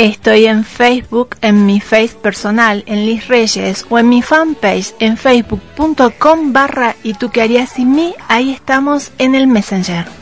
Estoy 0.01 0.47
en 0.47 0.65
Facebook, 0.65 1.37
en 1.43 1.67
mi 1.67 1.79
face 1.79 2.17
personal, 2.23 2.85
en 2.87 3.05
Liz 3.05 3.29
Reyes, 3.29 3.85
o 3.91 3.99
en 3.99 4.09
mi 4.09 4.23
fanpage 4.23 4.95
en 4.99 5.19
facebook.com 5.19 6.55
barra 6.55 6.97
y 7.03 7.13
tú 7.13 7.31
qué 7.31 7.43
harías 7.43 7.69
sin 7.69 7.93
mí, 7.95 8.15
ahí 8.27 8.51
estamos 8.51 9.13
en 9.19 9.35
el 9.35 9.47
Messenger. 9.47 10.20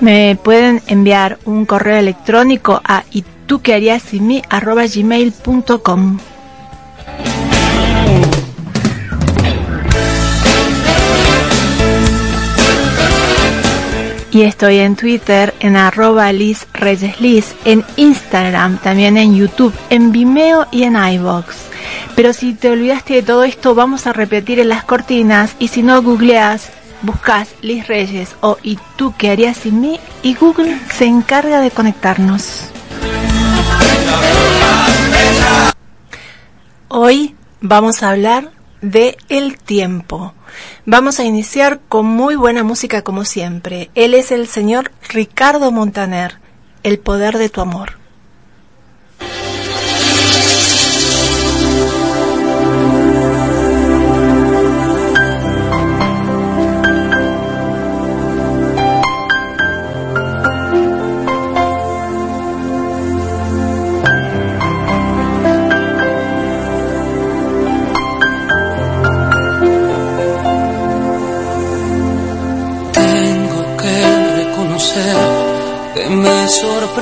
Me 0.00 0.36
pueden 0.36 0.82
enviar 0.86 1.38
un 1.44 1.64
correo 1.64 1.96
electrónico 1.96 2.80
a 2.84 3.04
y 3.10 3.24
tú 3.46 3.62
qué 3.62 3.74
harías 3.74 4.02
sin 4.02 4.26
mí 4.26 4.42
arroba. 4.50 4.84
Y 14.30 14.42
estoy 14.42 14.78
en 14.78 14.96
Twitter, 14.96 15.54
en 15.60 15.76
arroba 15.76 16.32
Liz 16.32 16.66
Reyes 16.74 17.20
Liz, 17.20 17.54
en 17.64 17.84
Instagram, 17.96 18.78
también 18.78 19.16
en 19.16 19.36
YouTube, 19.36 19.72
en 19.90 20.10
Vimeo 20.10 20.66
y 20.72 20.82
en 20.82 20.96
iVoox. 20.96 21.73
Pero 22.16 22.32
si 22.32 22.54
te 22.54 22.70
olvidaste 22.70 23.14
de 23.14 23.22
todo 23.22 23.44
esto, 23.44 23.74
vamos 23.74 24.06
a 24.06 24.12
repetir 24.12 24.60
en 24.60 24.68
las 24.68 24.84
cortinas 24.84 25.56
y 25.58 25.68
si 25.68 25.82
no 25.82 26.02
googleas, 26.02 26.70
buscas 27.02 27.50
Liz 27.60 27.86
Reyes 27.86 28.36
o 28.40 28.58
¿y 28.62 28.78
tú 28.96 29.14
qué 29.16 29.30
harías 29.30 29.56
sin 29.56 29.80
mí? 29.80 30.00
Y 30.22 30.34
Google 30.34 30.78
se 30.94 31.06
encarga 31.06 31.60
de 31.60 31.70
conectarnos. 31.70 32.70
Hoy 36.88 37.34
vamos 37.60 38.02
a 38.02 38.10
hablar 38.10 38.52
de 38.80 39.16
el 39.28 39.58
tiempo. 39.58 40.34
Vamos 40.86 41.18
a 41.18 41.24
iniciar 41.24 41.80
con 41.88 42.06
muy 42.06 42.36
buena 42.36 42.62
música 42.62 43.02
como 43.02 43.24
siempre. 43.24 43.90
Él 43.94 44.14
es 44.14 44.30
el 44.30 44.46
señor 44.46 44.92
Ricardo 45.08 45.72
Montaner, 45.72 46.38
El 46.82 46.98
poder 46.98 47.38
de 47.38 47.48
tu 47.48 47.60
amor. 47.60 48.03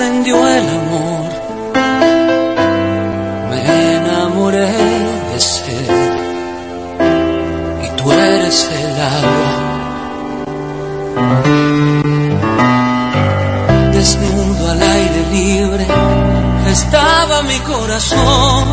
Sorprendió 0.03 0.37
el 0.49 0.69
amor. 0.69 1.31
Me 3.51 3.97
enamoré 3.97 4.73
de 5.33 5.41
ser 5.41 5.91
y 7.85 7.89
tú 7.97 8.11
eres 8.11 8.69
el 8.83 9.01
agua. 9.19 9.53
Desnudo 13.93 14.71
al 14.71 14.83
aire 14.83 15.23
libre 15.31 15.87
estaba 16.69 17.43
mi 17.43 17.59
corazón, 17.61 18.65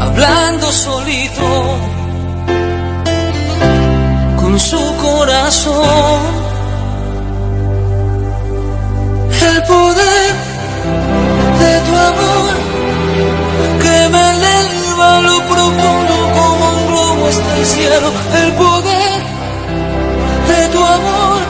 hablando 0.00 0.72
solito 0.72 1.78
con 4.40 4.58
su 4.58 4.82
corazón. 4.96 6.41
El 17.62 18.52
poder 18.54 19.22
de 20.48 20.68
tu 20.72 20.84
amor 20.84 21.42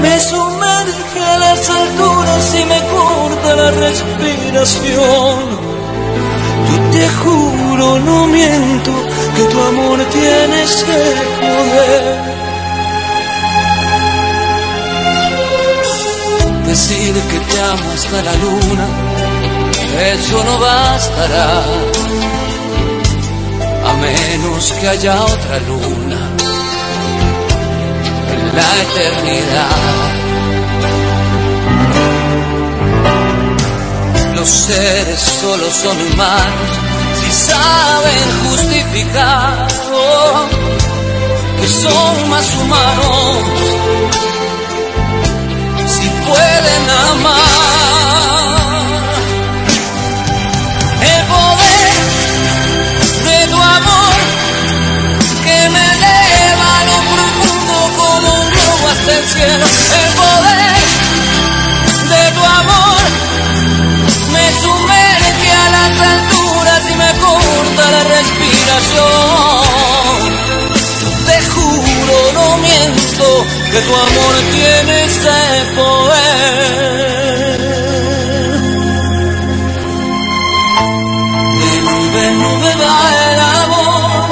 me 0.00 0.20
sumerge 0.20 1.20
a 1.20 1.38
las 1.38 1.68
alturas 1.68 2.54
y 2.54 2.64
me 2.64 2.80
corta 2.94 3.56
la 3.56 3.70
respiración. 3.72 5.40
Yo 6.68 6.76
te 6.92 7.08
juro, 7.08 7.98
no 7.98 8.26
miento 8.28 8.92
que 9.34 9.42
tu 9.42 9.60
amor 9.60 9.98
tiene 10.12 10.62
ese 10.62 10.84
poder. 11.40 12.34
Decir 16.68 17.14
que 17.14 17.38
te 17.40 17.60
amo 17.60 17.90
hasta 17.94 18.22
la 18.22 18.34
luna, 18.44 18.86
eso 20.12 20.44
no 20.44 20.58
bastará, 20.60 21.62
menos 24.04 24.72
que 24.80 24.88
haya 24.88 25.14
otra 25.22 25.58
luna 25.68 26.20
en 28.34 28.40
la 28.56 28.70
eternidad. 28.86 30.04
Los 34.36 34.48
seres 34.48 35.20
solo 35.40 35.66
son 35.70 35.96
humanos 36.08 36.70
si 37.20 37.30
saben 37.32 38.24
justificar 38.44 39.68
oh, 39.92 40.46
que 41.60 41.68
son 41.68 42.30
más 42.30 42.46
humanos 42.56 43.64
si 45.86 46.08
pueden 46.28 46.82
amar. 47.10 47.83
Cielo. 59.26 59.66
El 59.66 60.08
poder 60.14 60.74
de 62.10 62.22
tu 62.32 62.42
amor 62.44 63.00
me 64.32 64.46
sumerge 64.60 65.50
a 65.52 65.70
las 65.76 65.94
alturas 66.12 66.82
y 66.90 66.94
me 66.94 67.10
corta 67.24 67.84
la 67.90 68.02
respiración. 68.16 69.14
Te 71.26 71.36
juro, 71.52 72.16
no 72.34 72.46
miento, 72.58 73.26
que 73.72 73.80
tu 73.80 73.94
amor 73.94 74.34
tiene 74.52 75.04
ese 75.04 75.40
poder. 75.74 77.24
De 81.60 81.72
nube 81.80 82.20
en 82.28 82.34
nube 82.38 82.72
va 82.82 82.98
el 83.30 83.40
amor, 83.62 84.28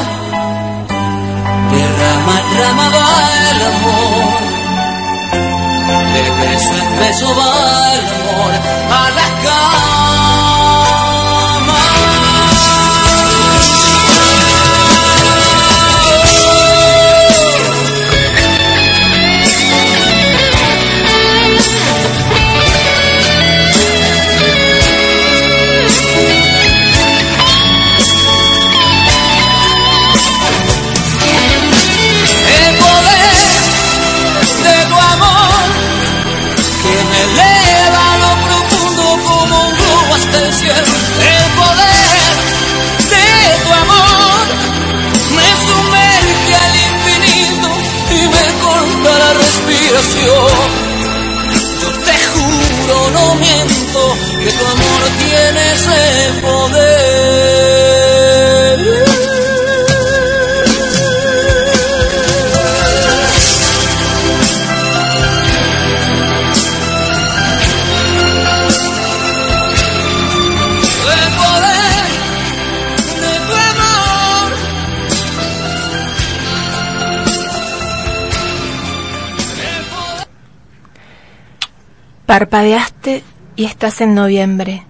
de 1.72 1.82
rama 1.98 2.34
en 2.40 2.46
rama 2.58 2.86
va 2.94 3.06
el 3.50 3.60
amor. 3.66 4.21
De 6.12 6.30
beso 6.30 6.74
en 6.74 6.98
beso 6.98 7.34
va 7.34 7.94
el 7.94 8.06
amor 8.06 8.52
a 8.90 9.10
la 9.10 9.42
cama. 9.42 9.91
Parpadeaste 82.32 83.22
y 83.56 83.66
estás 83.66 84.00
en 84.00 84.14
noviembre. 84.14 84.86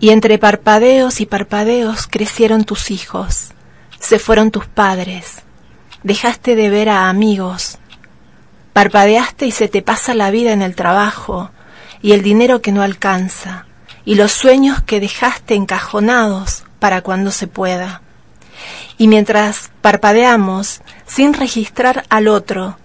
Y 0.00 0.08
entre 0.08 0.38
parpadeos 0.38 1.20
y 1.20 1.26
parpadeos 1.26 2.06
crecieron 2.06 2.64
tus 2.64 2.90
hijos, 2.90 3.50
se 4.00 4.18
fueron 4.18 4.50
tus 4.50 4.64
padres, 4.64 5.42
dejaste 6.04 6.56
de 6.56 6.70
ver 6.70 6.88
a 6.88 7.10
amigos, 7.10 7.76
parpadeaste 8.72 9.44
y 9.44 9.50
se 9.50 9.68
te 9.68 9.82
pasa 9.82 10.14
la 10.14 10.30
vida 10.30 10.52
en 10.52 10.62
el 10.62 10.74
trabajo, 10.74 11.50
y 12.00 12.12
el 12.12 12.22
dinero 12.22 12.62
que 12.62 12.72
no 12.72 12.80
alcanza, 12.80 13.66
y 14.06 14.14
los 14.14 14.32
sueños 14.32 14.82
que 14.82 15.00
dejaste 15.00 15.56
encajonados 15.56 16.64
para 16.78 17.02
cuando 17.02 17.30
se 17.30 17.46
pueda. 17.46 18.00
Y 18.96 19.08
mientras 19.08 19.70
parpadeamos, 19.82 20.80
sin 21.06 21.34
registrar 21.34 22.04
al 22.08 22.26
otro, 22.26 22.78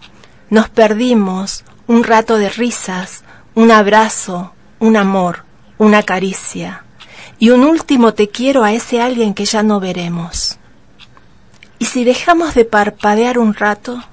nos 0.50 0.68
perdimos 0.68 1.64
un 1.88 2.04
rato 2.04 2.38
de 2.38 2.50
risas, 2.50 3.24
un 3.56 3.72
abrazo, 3.72 4.54
un 4.80 4.98
amor, 4.98 5.44
una 5.78 6.04
caricia 6.04 6.84
y 7.40 7.50
un 7.50 7.64
último 7.64 8.14
te 8.14 8.30
quiero 8.30 8.64
a 8.64 8.74
ese 8.74 9.02
alguien 9.02 9.34
que 9.34 9.46
ya 9.46 9.64
no 9.64 9.80
veremos. 9.80 10.58
Y 11.78 11.86
si 11.86 12.04
dejamos 12.04 12.56
de 12.56 12.66
parpadear 12.66 13.40
un 13.40 13.54
rato, 13.54 14.04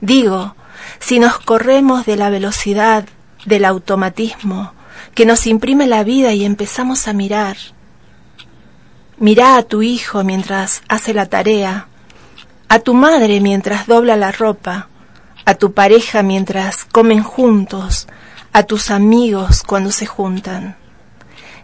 digo, 0.00 0.54
si 0.98 1.18
nos 1.18 1.38
corremos 1.38 2.06
de 2.06 2.16
la 2.16 2.30
velocidad 2.30 3.04
del 3.44 3.64
automatismo 3.64 4.72
que 5.14 5.26
nos 5.26 5.46
imprime 5.46 5.86
la 5.86 6.04
vida 6.04 6.32
y 6.32 6.44
empezamos 6.44 7.08
a 7.08 7.12
mirar, 7.12 7.56
Mirá 9.20 9.58
a 9.58 9.62
tu 9.62 9.82
hijo 9.82 10.24
mientras 10.24 10.80
hace 10.88 11.12
la 11.12 11.26
tarea, 11.26 11.88
a 12.70 12.78
tu 12.78 12.94
madre 12.94 13.40
mientras 13.40 13.86
dobla 13.86 14.16
la 14.16 14.32
ropa, 14.32 14.88
a 15.44 15.56
tu 15.56 15.74
pareja 15.74 16.22
mientras 16.22 16.86
comen 16.86 17.22
juntos, 17.22 18.08
a 18.52 18.64
tus 18.64 18.90
amigos 18.90 19.62
cuando 19.62 19.90
se 19.92 20.06
juntan. 20.06 20.76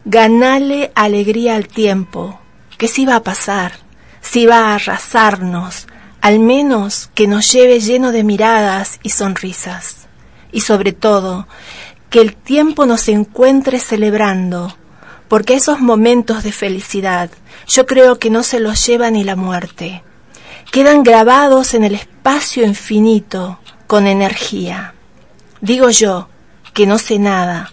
Ganale 0.05 0.93
alegría 0.95 1.57
al 1.57 1.67
tiempo, 1.67 2.41
que 2.79 2.89
si 2.89 3.05
va 3.05 3.17
a 3.17 3.23
pasar, 3.23 3.73
si 4.21 4.47
va 4.47 4.71
a 4.71 4.75
arrasarnos, 4.77 5.87
al 6.21 6.39
menos 6.39 7.11
que 7.15 7.27
nos 7.27 7.51
lleve 7.53 7.81
lleno 7.81 8.13
de 8.13 8.25
miradas 8.25 8.99
y 9.03 9.11
sonrisas. 9.11 10.07
Y 10.53 10.61
sobre 10.61 10.93
todo, 10.93 11.49
que 12.11 12.21
el 12.21 12.35
tiempo 12.35 12.87
nos 12.87 13.09
encuentre 13.09 13.79
celebrando, 13.81 14.77
porque 15.29 15.55
esos 15.55 15.81
momentos 15.81 16.45
de 16.45 16.53
felicidad 16.53 17.31
yo 17.67 17.87
creo 17.87 18.19
que 18.19 18.31
no 18.31 18.43
se 18.43 18.61
los 18.61 18.87
lleva 18.87 19.11
ni 19.11 19.25
la 19.25 19.37
muerte. 19.37 20.03
Quedan 20.71 21.03
grabados 21.03 21.75
en 21.75 21.85
el 21.85 21.95
espacio 21.95 22.65
infinito 22.65 23.59
con 23.87 24.07
energía. 24.07 24.95
Digo 25.61 25.91
yo, 25.91 26.29
que 26.77 26.87
no 26.87 26.99
sé 26.99 27.19
nada, 27.19 27.73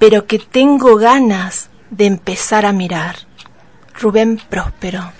pero 0.00 0.26
que 0.26 0.40
tengo 0.40 0.96
ganas 0.96 1.70
de 1.90 2.06
empezar 2.06 2.66
a 2.66 2.72
mirar. 2.72 3.14
Rubén 3.94 4.40
Próspero. 4.50 5.12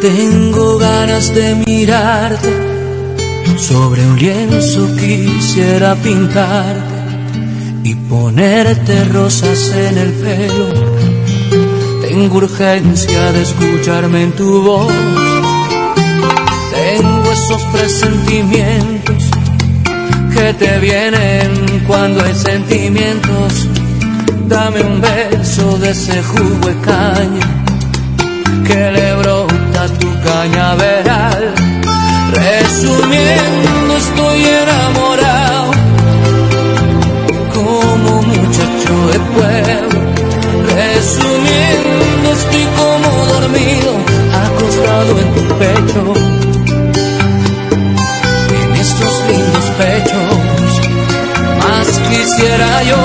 Tengo 0.00 0.78
ganas 0.78 1.34
de 1.34 1.54
mirarte, 1.66 2.52
sobre 3.58 4.06
un 4.06 4.16
lienzo 4.20 4.86
quisiera 4.94 5.96
pintarte 5.96 6.94
y 7.82 7.96
ponerte 7.96 9.04
rosas 9.06 9.68
en 9.74 9.98
el 9.98 10.12
pelo. 10.12 11.15
Tengo 12.18 12.38
urgencia 12.38 13.30
de 13.32 13.42
escucharme 13.42 14.22
en 14.22 14.32
tu 14.32 14.62
voz. 14.62 14.90
Tengo 16.72 17.30
esos 17.30 17.62
presentimientos 17.64 19.22
que 20.32 20.54
te 20.54 20.78
vienen 20.78 21.84
cuando 21.86 22.24
hay 22.24 22.34
sentimientos. 22.34 23.68
Dame 24.48 24.80
un 24.80 24.98
beso 24.98 25.76
de 25.76 25.90
ese 25.90 26.22
jugo 26.22 26.68
de 26.68 26.80
caña 26.80 27.46
que 28.66 28.92
le 28.92 29.14
brota 29.16 29.86
tu 30.00 30.08
cañaveral. 30.24 31.54
Resumiendo, 32.32 33.96
estoy 33.98 34.42
enamorado 34.62 35.70
como 37.52 38.22
muchacho 38.22 38.94
de 39.12 39.18
pueblo. 39.34 40.00
Resumiendo 40.74 42.05
estoy 42.32 42.66
como 42.76 43.26
dormido, 43.26 43.92
acostado 44.44 45.18
en 45.18 45.34
tu 45.34 45.42
pecho. 45.58 46.02
En 48.62 48.76
estos 48.76 49.12
lindos 49.28 49.64
pechos, 49.78 50.70
más 51.58 51.88
quisiera 52.08 52.82
yo 52.82 53.02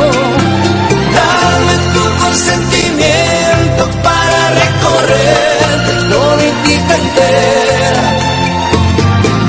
darme 1.20 1.75
tu 1.94 2.04
consentimiento 2.24 3.84
para 4.04 4.40
recorrer 4.62 5.42
política 6.12 6.94
entera. 7.04 8.06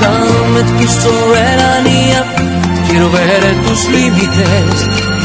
Dame 0.01 0.61
tu 0.77 0.87
soberanía, 0.87 2.25
quiero 2.87 3.11
ver 3.11 3.61
tus 3.67 3.89
límites 3.89 4.75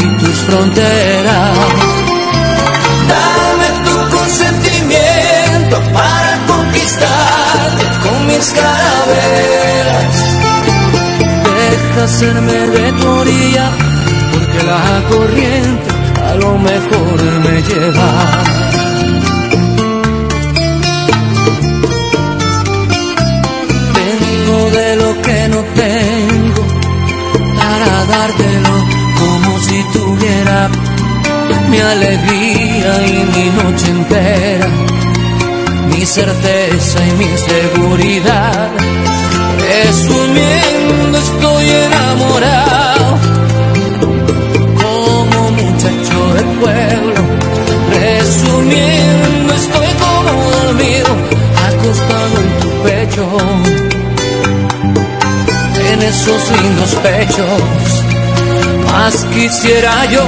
y 0.01 0.07
tus 0.21 0.37
fronteras. 0.47 2.08
Deja 11.45 12.05
hacerme 12.05 12.53
de 12.53 12.93
tu 12.93 13.09
orilla, 13.09 13.71
porque 14.33 14.63
la 14.63 15.03
corriente 15.11 15.91
a 16.25 16.35
lo 16.37 16.59
mejor 16.59 17.23
me 17.45 17.63
lleva. 17.63 18.11
Tengo 23.99 24.71
de 24.71 24.97
lo 24.97 25.23
que 25.23 25.49
no 25.49 25.61
tengo 25.83 26.63
para 27.59 28.05
dártelo 28.05 28.75
como 29.19 29.59
si 29.61 29.83
tuviera 29.93 30.71
mi 31.71 31.81
alegría 31.81 33.07
y 33.07 33.17
mi 33.35 33.47
noche 33.51 33.91
entera, 33.91 34.69
mi 35.99 36.07
certeza 36.07 36.99
y 37.09 37.13
mi 37.13 37.37
seguridad. 37.37 38.71
Resumiendo, 39.59 41.19
estoy 41.19 41.71
enamorado 41.71 43.19
como 44.83 45.51
muchacho 45.51 46.19
del 46.35 46.49
pueblo. 46.61 47.21
Resumiendo, 47.91 49.55
estoy 49.55 49.89
como 50.05 50.51
dormido, 50.63 51.09
acostado 51.69 52.35
en 52.45 52.51
tu 52.61 52.71
pecho, 52.85 53.27
en 55.91 56.03
esos 56.03 56.51
lindos 56.63 56.95
pechos 57.03 57.99
más 58.87 59.25
quisiera 59.35 60.05
yo. 60.07 60.25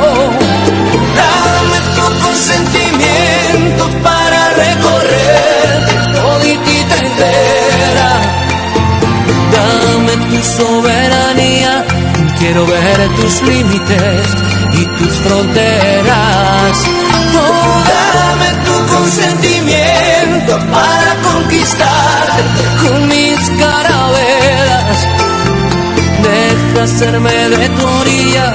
Dame 1.17 1.79
tu 1.97 2.25
consentimiento 2.25 3.89
para 4.03 4.50
recorrer 4.65 5.71
toditita 6.15 6.97
entera. 7.09 8.11
Dame 9.55 10.15
tu 10.29 10.39
soberanía, 10.59 11.85
quiero 12.39 12.67
ver 12.67 12.99
tus 13.17 13.43
límites 13.43 14.23
y 14.81 14.83
tus 14.99 15.13
fronteras. 15.25 16.75
Oh, 17.37 17.83
dame 17.95 18.51
tu 18.67 18.77
consentimiento 18.95 20.53
para 20.71 21.11
conquistarte 21.29 22.43
con 22.83 23.09
mis 23.09 23.39
carabelas 23.59 24.61
deja 26.23 26.83
hacerme 26.85 27.31
de 27.31 27.69
tu 27.69 27.87
orilla, 27.87 28.55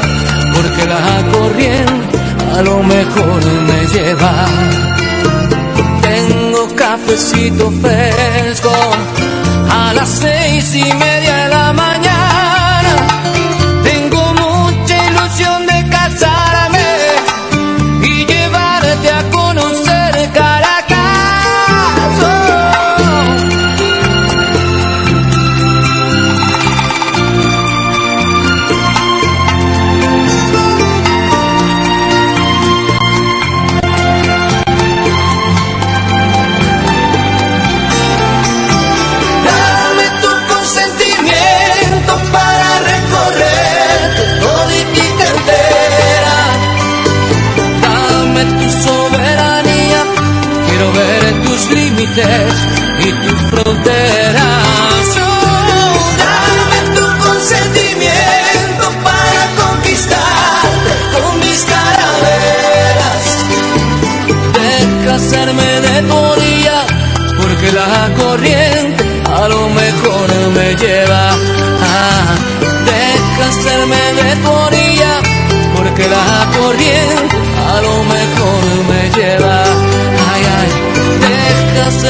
porque 0.54 0.86
la 0.86 1.24
corriente 1.32 2.18
a 2.58 2.62
lo 2.62 2.84
mejor 2.84 3.44
me 3.68 3.86
lleva. 3.88 4.46
Cafecito 7.16 7.72
fresco 7.72 8.74
a 9.72 9.94
las 9.94 10.10
seis 10.10 10.76
y 10.76 10.84
media 10.96 11.15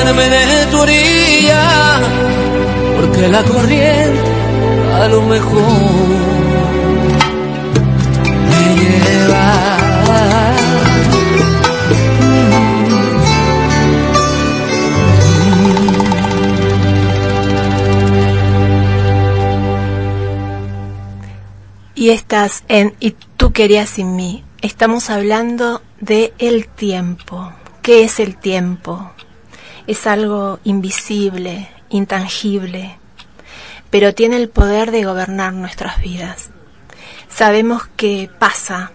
hacerme 0.05 0.29
de 0.29 0.65
tu 0.67 0.79
orilla, 0.79 1.99
porque 2.95 3.27
la 3.27 3.43
corriente 3.43 4.21
a 5.01 5.07
lo 5.07 5.21
mejor 5.23 5.63
me 8.49 8.75
lleva. 8.75 9.65
Y 21.95 22.09
estás 22.09 22.63
en 22.67 22.93
Y 22.99 23.15
tú 23.37 23.51
querías 23.51 23.89
sin 23.89 24.15
mí. 24.15 24.43
Estamos 24.61 25.09
hablando 25.09 25.81
de 25.99 26.33
el 26.37 26.67
tiempo. 26.67 27.51
¿Qué 27.81 28.03
es 28.03 28.19
el 28.19 28.35
tiempo? 28.37 29.14
Es 29.87 30.07
algo 30.07 30.59
invisible, 30.63 31.69
intangible, 31.89 32.97
pero 33.89 34.13
tiene 34.13 34.37
el 34.37 34.49
poder 34.49 34.91
de 34.91 35.03
gobernar 35.03 35.53
nuestras 35.53 36.01
vidas. 36.01 36.49
Sabemos 37.29 37.87
que 37.95 38.29
pasa, 38.39 38.91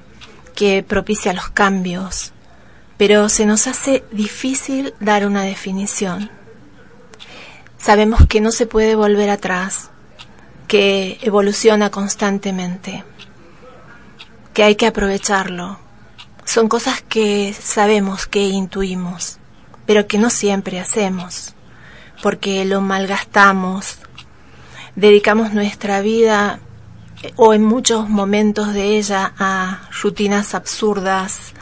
que 0.54 0.82
propicia 0.82 1.32
los 1.32 1.48
cambios, 1.50 2.32
pero 2.96 3.28
se 3.28 3.46
nos 3.46 3.66
hace 3.66 4.04
difícil 4.12 4.94
dar 5.00 5.26
una 5.26 5.42
definición. 5.42 6.30
Sabemos 7.78 8.26
que 8.28 8.42
no 8.42 8.52
se 8.52 8.66
puede 8.66 8.94
volver 8.94 9.30
atrás, 9.30 9.90
que 10.68 11.18
evoluciona 11.22 11.90
constantemente, 11.90 13.04
que 14.52 14.64
hay 14.64 14.74
que 14.74 14.86
aprovecharlo. 14.86 15.78
Son 16.44 16.68
cosas 16.68 17.00
que 17.02 17.54
sabemos, 17.58 18.26
que 18.26 18.40
intuimos, 18.40 19.39
pero 19.90 20.06
que 20.06 20.18
no 20.18 20.30
siempre 20.30 20.78
hacemos, 20.78 21.52
porque 22.22 22.64
lo 22.64 22.80
malgastamos, 22.80 23.98
dedicamos 24.94 25.52
nuestra 25.52 26.00
vida 26.00 26.60
o 27.34 27.54
en 27.54 27.64
muchos 27.64 28.08
momentos 28.08 28.72
de 28.72 28.96
ella 28.96 29.32
a 29.36 29.88
rutinas 30.00 30.54
absurdas. 30.54 31.54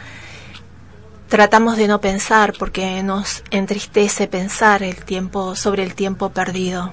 Tratamos 1.29 1.79
de 1.79 1.89
no 1.89 2.03
pensar 2.03 2.53
porque 2.59 3.03
nos 3.03 3.45
entristece 3.51 4.27
pensar 4.27 4.83
el 4.83 5.07
tiempo 5.07 5.57
sobre 5.57 5.83
el 5.83 5.95
tiempo 5.95 6.29
perdido. 6.29 6.93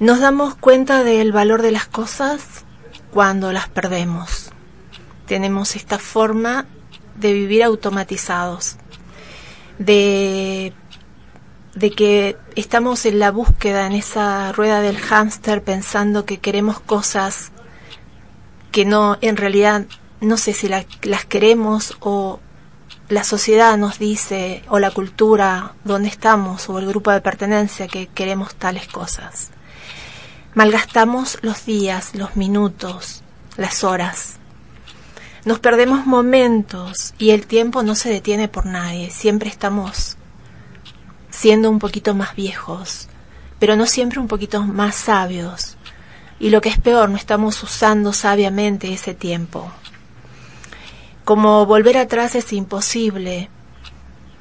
Nos 0.00 0.18
damos 0.18 0.54
cuenta 0.54 1.04
del 1.04 1.30
valor 1.30 1.60
de 1.60 1.72
las 1.72 1.86
cosas 1.86 2.64
cuando 3.10 3.52
las 3.52 3.68
perdemos. 3.68 4.50
Tenemos 5.26 5.76
esta 5.76 5.98
forma 5.98 6.64
de 7.16 7.34
vivir 7.34 7.64
automatizados, 7.64 8.78
de, 9.78 10.72
de 11.74 11.90
que 11.90 12.36
estamos 12.56 13.06
en 13.06 13.18
la 13.18 13.30
búsqueda, 13.30 13.86
en 13.86 13.92
esa 13.92 14.52
rueda 14.52 14.80
del 14.80 14.98
hámster, 14.98 15.62
pensando 15.62 16.24
que 16.24 16.38
queremos 16.38 16.80
cosas 16.80 17.52
que 18.72 18.84
no, 18.84 19.16
en 19.20 19.36
realidad, 19.36 19.86
no 20.20 20.36
sé 20.36 20.52
si 20.52 20.68
la- 20.68 20.84
las 21.02 21.24
queremos 21.24 21.96
o 22.00 22.40
la 23.08 23.24
sociedad 23.24 23.78
nos 23.78 23.98
dice, 23.98 24.62
o 24.68 24.78
la 24.78 24.90
cultura 24.90 25.72
donde 25.84 26.08
estamos, 26.08 26.68
o 26.68 26.78
el 26.78 26.86
grupo 26.86 27.10
de 27.10 27.22
pertenencia 27.22 27.88
que 27.88 28.06
queremos 28.08 28.54
tales 28.54 28.86
cosas. 28.88 29.50
Malgastamos 30.54 31.38
los 31.42 31.64
días, 31.64 32.14
los 32.14 32.36
minutos, 32.36 33.22
las 33.56 33.84
horas. 33.84 34.34
Nos 35.48 35.60
perdemos 35.60 36.04
momentos 36.04 37.14
y 37.16 37.30
el 37.30 37.46
tiempo 37.46 37.82
no 37.82 37.94
se 37.94 38.10
detiene 38.10 38.48
por 38.48 38.66
nadie. 38.66 39.08
Siempre 39.10 39.48
estamos 39.48 40.18
siendo 41.30 41.70
un 41.70 41.78
poquito 41.78 42.14
más 42.14 42.36
viejos, 42.36 43.08
pero 43.58 43.74
no 43.74 43.86
siempre 43.86 44.20
un 44.20 44.28
poquito 44.28 44.62
más 44.62 44.94
sabios. 44.94 45.78
Y 46.38 46.50
lo 46.50 46.60
que 46.60 46.68
es 46.68 46.78
peor, 46.78 47.08
no 47.08 47.16
estamos 47.16 47.62
usando 47.62 48.12
sabiamente 48.12 48.92
ese 48.92 49.14
tiempo. 49.14 49.72
Como 51.24 51.64
volver 51.64 51.96
atrás 51.96 52.34
es 52.34 52.52
imposible, 52.52 53.48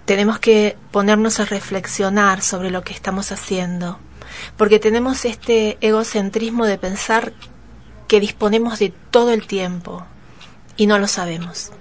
tenemos 0.03 0.39
que 0.39 0.75
ponernos 0.91 1.39
a 1.39 1.45
reflexionar 1.45 2.41
sobre 2.41 2.69
lo 2.69 2.81
que 2.83 2.91
estamos 2.91 3.31
haciendo, 3.31 3.97
porque 4.57 4.77
tenemos 4.77 5.23
este 5.23 5.77
egocentrismo 5.79 6.65
de 6.65 6.77
pensar 6.77 7.31
que 8.09 8.19
disponemos 8.19 8.79
de 8.79 8.91
todo 9.09 9.31
el 9.31 9.47
tiempo 9.47 10.05
y 10.77 10.87
no 10.87 10.99
lo 10.99 11.07
sabemos. 11.07 11.71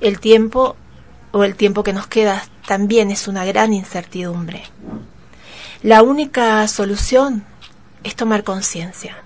El 0.00 0.18
tiempo 0.18 0.76
o 1.32 1.44
el 1.44 1.54
tiempo 1.54 1.82
que 1.82 1.92
nos 1.92 2.06
queda 2.06 2.42
también 2.66 3.10
es 3.10 3.28
una 3.28 3.44
gran 3.44 3.72
incertidumbre. 3.72 4.64
La 5.82 6.02
única 6.02 6.66
solución 6.68 7.44
es 8.02 8.16
tomar 8.16 8.44
conciencia, 8.44 9.22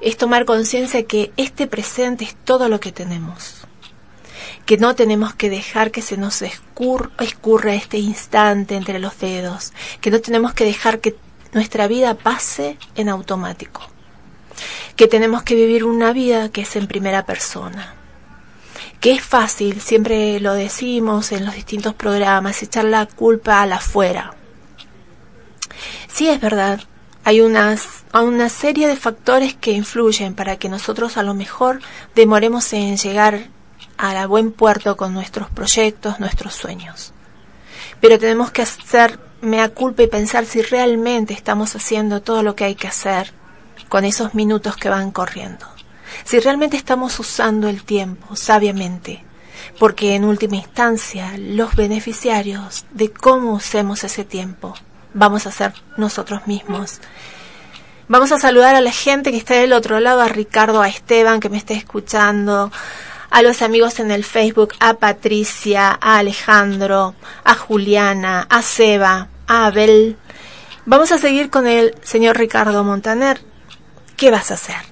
es 0.00 0.16
tomar 0.16 0.44
conciencia 0.44 1.04
que 1.04 1.32
este 1.36 1.66
presente 1.66 2.24
es 2.24 2.34
todo 2.34 2.68
lo 2.68 2.80
que 2.80 2.92
tenemos. 2.92 3.62
Que 4.66 4.76
no 4.76 4.94
tenemos 4.94 5.34
que 5.34 5.50
dejar 5.50 5.90
que 5.90 6.02
se 6.02 6.16
nos 6.16 6.42
escurra 6.42 7.74
este 7.74 7.98
instante 7.98 8.76
entre 8.76 9.00
los 9.00 9.18
dedos, 9.18 9.72
que 10.00 10.10
no 10.10 10.20
tenemos 10.20 10.54
que 10.54 10.64
dejar 10.64 11.00
que 11.00 11.16
nuestra 11.52 11.86
vida 11.88 12.14
pase 12.14 12.78
en 12.94 13.08
automático, 13.08 13.82
que 14.96 15.08
tenemos 15.08 15.42
que 15.42 15.54
vivir 15.54 15.84
una 15.84 16.12
vida 16.12 16.48
que 16.48 16.62
es 16.62 16.76
en 16.76 16.86
primera 16.86 17.26
persona, 17.26 17.94
que 19.02 19.10
es 19.10 19.20
fácil, 19.20 19.80
siempre 19.80 20.38
lo 20.38 20.54
decimos 20.54 21.32
en 21.32 21.44
los 21.44 21.56
distintos 21.56 21.92
programas, 21.92 22.62
echar 22.62 22.84
la 22.84 23.04
culpa 23.06 23.60
a 23.60 23.66
la 23.66 23.76
afuera. 23.76 24.34
Sí 26.06 26.28
es 26.28 26.40
verdad, 26.40 26.80
hay 27.24 27.40
una 27.40 28.48
serie 28.48 28.86
de 28.86 28.94
factores 28.94 29.54
que 29.54 29.72
influyen 29.72 30.36
para 30.36 30.56
que 30.56 30.68
nosotros 30.68 31.16
a 31.16 31.24
lo 31.24 31.34
mejor 31.34 31.80
demoremos 32.14 32.72
en 32.74 32.96
llegar 32.96 33.48
a 33.98 34.24
buen 34.26 34.52
puerto 34.52 34.96
con 34.96 35.12
nuestros 35.14 35.50
proyectos, 35.50 36.20
nuestros 36.20 36.54
sueños. 36.54 37.12
Pero 38.00 38.20
tenemos 38.20 38.52
que 38.52 38.62
hacer 38.62 39.18
mea 39.40 39.68
culpa 39.70 40.04
y 40.04 40.06
pensar 40.06 40.46
si 40.46 40.62
realmente 40.62 41.34
estamos 41.34 41.74
haciendo 41.74 42.22
todo 42.22 42.44
lo 42.44 42.54
que 42.54 42.66
hay 42.66 42.76
que 42.76 42.86
hacer 42.86 43.32
con 43.88 44.04
esos 44.04 44.32
minutos 44.34 44.76
que 44.76 44.88
van 44.88 45.10
corriendo. 45.10 45.71
Si 46.24 46.38
realmente 46.38 46.76
estamos 46.76 47.18
usando 47.18 47.68
el 47.68 47.84
tiempo 47.84 48.36
sabiamente, 48.36 49.24
porque 49.78 50.14
en 50.14 50.24
última 50.24 50.56
instancia 50.56 51.34
los 51.38 51.74
beneficiarios 51.76 52.84
de 52.90 53.10
cómo 53.10 53.52
usemos 53.52 54.04
ese 54.04 54.24
tiempo 54.24 54.74
vamos 55.14 55.46
a 55.46 55.52
ser 55.52 55.72
nosotros 55.96 56.46
mismos. 56.46 57.00
Vamos 58.08 58.32
a 58.32 58.38
saludar 58.38 58.74
a 58.74 58.80
la 58.80 58.92
gente 58.92 59.30
que 59.30 59.36
está 59.36 59.54
del 59.54 59.72
otro 59.72 60.00
lado, 60.00 60.20
a 60.20 60.28
Ricardo, 60.28 60.82
a 60.82 60.88
Esteban 60.88 61.40
que 61.40 61.48
me 61.48 61.56
está 61.56 61.74
escuchando, 61.74 62.70
a 63.30 63.42
los 63.42 63.62
amigos 63.62 64.00
en 64.00 64.10
el 64.10 64.24
Facebook, 64.24 64.74
a 64.80 64.94
Patricia, 64.94 65.98
a 66.00 66.18
Alejandro, 66.18 67.14
a 67.44 67.54
Juliana, 67.54 68.46
a 68.50 68.62
Seba, 68.62 69.28
a 69.46 69.66
Abel. 69.66 70.16
Vamos 70.84 71.12
a 71.12 71.18
seguir 71.18 71.48
con 71.48 71.66
el 71.66 71.94
señor 72.02 72.36
Ricardo 72.36 72.84
Montaner. 72.84 73.40
¿Qué 74.16 74.30
vas 74.30 74.50
a 74.50 74.54
hacer? 74.54 74.91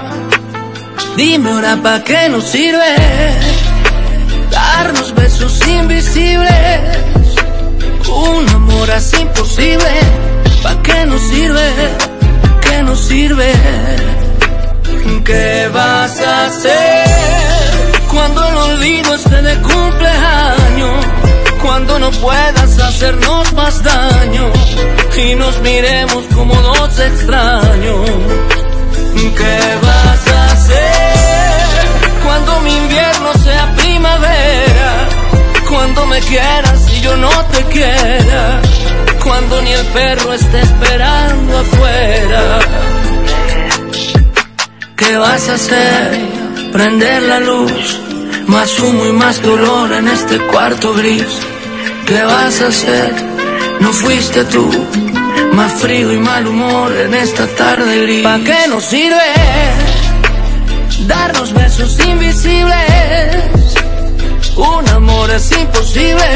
Dime 1.17 1.49
ahora 1.49 1.77
pa' 1.83 2.03
qué 2.03 2.29
nos 2.29 2.45
sirve 2.45 2.95
darnos 4.49 5.13
besos 5.13 5.67
invisibles. 5.67 6.81
Un 8.07 8.49
amor 8.49 8.91
así 8.91 9.17
imposible, 9.17 9.93
¿pa' 10.63 10.81
qué 10.81 11.05
nos 11.05 11.21
sirve? 11.21 11.69
¿Qué 12.61 12.83
nos 12.83 12.99
sirve? 12.99 13.51
¿Qué 15.25 15.69
vas 15.73 16.19
a 16.19 16.45
hacer 16.45 17.07
cuando 18.09 18.47
el 18.47 18.57
olvido 18.57 19.15
esté 19.15 19.41
de 19.41 19.55
cumpleaños? 19.61 21.05
Cuando 21.61 21.99
no 21.99 22.09
puedas 22.11 22.79
hacernos 22.79 23.53
más 23.53 23.83
daño 23.83 24.51
y 25.15 25.35
nos 25.35 25.59
miremos 25.61 26.23
como 26.33 26.55
dos 26.55 26.99
extraños. 26.99 28.09
¿Qué 29.37 29.59
vas 29.81 30.27
a 30.27 30.45
hacer 30.45 30.50
cuando 32.31 32.61
mi 32.61 32.73
invierno 32.77 33.33
sea 33.43 33.73
primavera? 33.75 35.09
Cuando 35.69 36.05
me 36.05 36.19
quieras 36.21 36.79
y 36.95 37.01
yo 37.01 37.17
no 37.17 37.29
te 37.51 37.61
quiera. 37.65 38.61
Cuando 39.21 39.61
ni 39.61 39.71
el 39.73 39.85
perro 39.87 40.33
esté 40.33 40.61
esperando 40.61 41.59
afuera. 41.59 42.59
¿Qué 44.95 45.17
vas 45.17 45.49
a 45.49 45.55
hacer? 45.55 46.19
Prender 46.71 47.21
la 47.23 47.39
luz. 47.41 47.99
Más 48.47 48.79
humo 48.79 49.05
y 49.07 49.11
más 49.11 49.41
dolor 49.41 49.91
en 49.91 50.07
este 50.07 50.37
cuarto 50.51 50.93
gris. 50.93 51.33
¿Qué 52.05 52.21
vas 52.23 52.61
a 52.61 52.67
hacer? 52.67 53.13
No 53.81 53.91
fuiste 53.91 54.45
tú 54.45 54.69
más 55.53 55.73
frío 55.73 56.13
y 56.13 56.17
mal 56.17 56.47
humor 56.47 56.91
en 56.95 57.13
esta 57.13 57.45
tarde 57.47 58.03
gris. 58.03 58.23
¿Pa' 58.23 58.39
qué 58.39 58.67
nos 58.69 58.85
sirve 58.85 59.90
darnos 61.07 61.53
besos 61.53 61.97
invisibles? 62.05 62.75
Un 64.55 64.89
amor 64.89 65.29
es 65.31 65.51
imposible. 65.51 66.29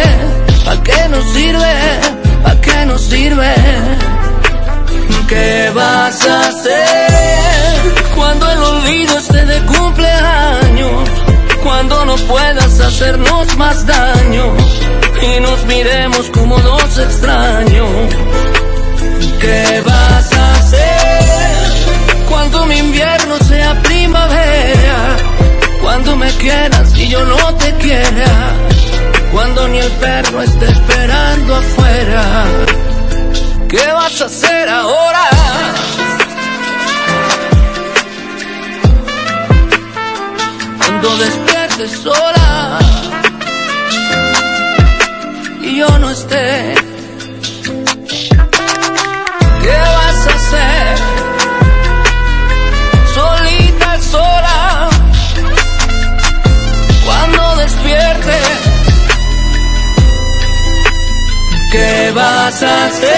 ¿Pa' 0.65 0.81
qué 0.83 1.07
nos 1.09 1.25
sirve? 1.33 1.75
¿Pa' 2.43 2.61
qué 2.61 2.85
nos 2.85 3.01
sirve? 3.01 3.53
¿Qué 5.27 5.71
vas 5.73 6.27
a 6.27 6.39
hacer 6.49 7.95
cuando 8.15 8.49
el 8.51 8.59
olvido 8.59 9.17
esté 9.17 9.45
de 9.45 9.59
cumpleaños? 9.65 11.09
Cuando 11.63 12.05
no 12.05 12.15
puedas 12.15 12.79
hacernos 12.79 13.57
más 13.57 13.85
daño 13.85 14.53
y 15.21 15.39
nos 15.39 15.65
miremos 15.65 16.29
como 16.29 16.59
dos 16.59 16.97
extraños. 16.99 17.89
¿Qué 19.39 19.81
vas 19.85 20.33
a 20.33 20.34
Cuando 25.95 26.17
me 26.17 26.29
quieras 26.31 26.97
y 26.97 27.07
yo 27.07 27.23
no 27.23 27.55
te 27.55 27.73
quiera. 27.75 28.53
Cuando 29.31 29.65
ni 29.69 29.77
el 29.77 29.91
perro 29.93 30.41
esté 30.41 30.65
esperando 30.65 31.55
afuera. 31.55 32.45
¿Qué 33.69 33.93
vas 33.93 34.21
a 34.21 34.25
hacer 34.25 34.67
ahora? 34.67 35.29
Cuando 40.79 41.17
despiertes 41.17 41.91
sola 41.91 42.79
y 45.61 45.77
yo 45.77 45.97
no 45.99 46.09
esté 46.09 46.75
pasaste. 62.55 63.17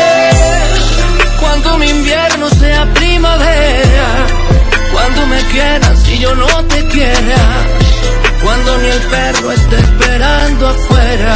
Cuando 1.40 1.78
mi 1.78 1.90
invierno 1.90 2.50
sea 2.50 2.86
primavera, 2.94 4.10
cuando 4.92 5.28
me 5.28 5.42
quieras 5.52 6.08
y 6.10 6.20
yo 6.20 6.36
no 6.36 6.66
te 6.66 6.84
quiera, 6.88 7.42
cuando 8.44 8.78
ni 8.80 8.88
el 8.88 9.02
perro 9.02 9.52
esté 9.52 9.76
esperando 9.78 10.68
afuera. 10.68 11.36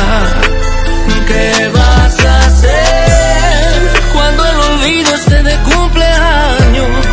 ¿Qué 1.28 1.72
vas 1.74 2.26
a 2.26 2.46
hacer 2.46 3.92
cuando 4.14 4.46
el 4.46 4.56
olvido 4.72 5.16
esté 5.16 5.44
de 5.44 5.56
cumpleaños? 5.58 7.06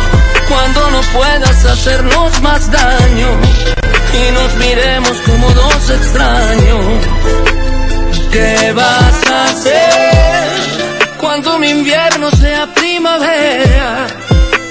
Cuando 0.49 0.91
no 0.91 1.01
puedas 1.13 1.65
hacernos 1.65 2.41
más 2.41 2.71
daño 2.71 3.29
y 4.13 4.31
nos 4.33 4.55
miremos 4.55 5.17
como 5.25 5.49
dos 5.51 5.89
extraños. 5.89 6.85
¿Qué 8.31 8.73
vas 8.73 9.31
a 9.31 9.45
hacer? 9.45 9.78
Cuando 11.41 11.59
mi 11.59 11.69
invierno 11.69 12.29
sea 12.31 12.67
primavera? 12.73 14.07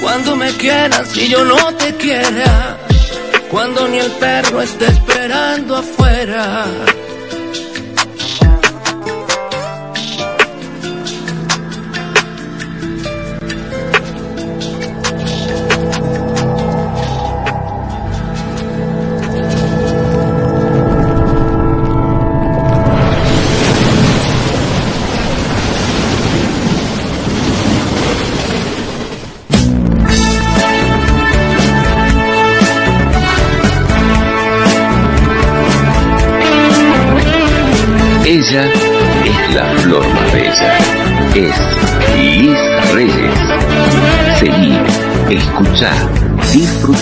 Cuando 0.02 0.37
me 0.37 0.52
quieras 0.52 1.16
y 1.16 1.31
yo 1.31 1.42
no 1.42 1.74
te 1.76 1.94
quiera. 1.94 2.76
Cuando 3.50 3.88
ni 3.88 3.96
el 3.96 4.11
perro 4.12 4.61
esté 4.61 4.85
esperando 4.88 5.76
afuera. 5.76 6.66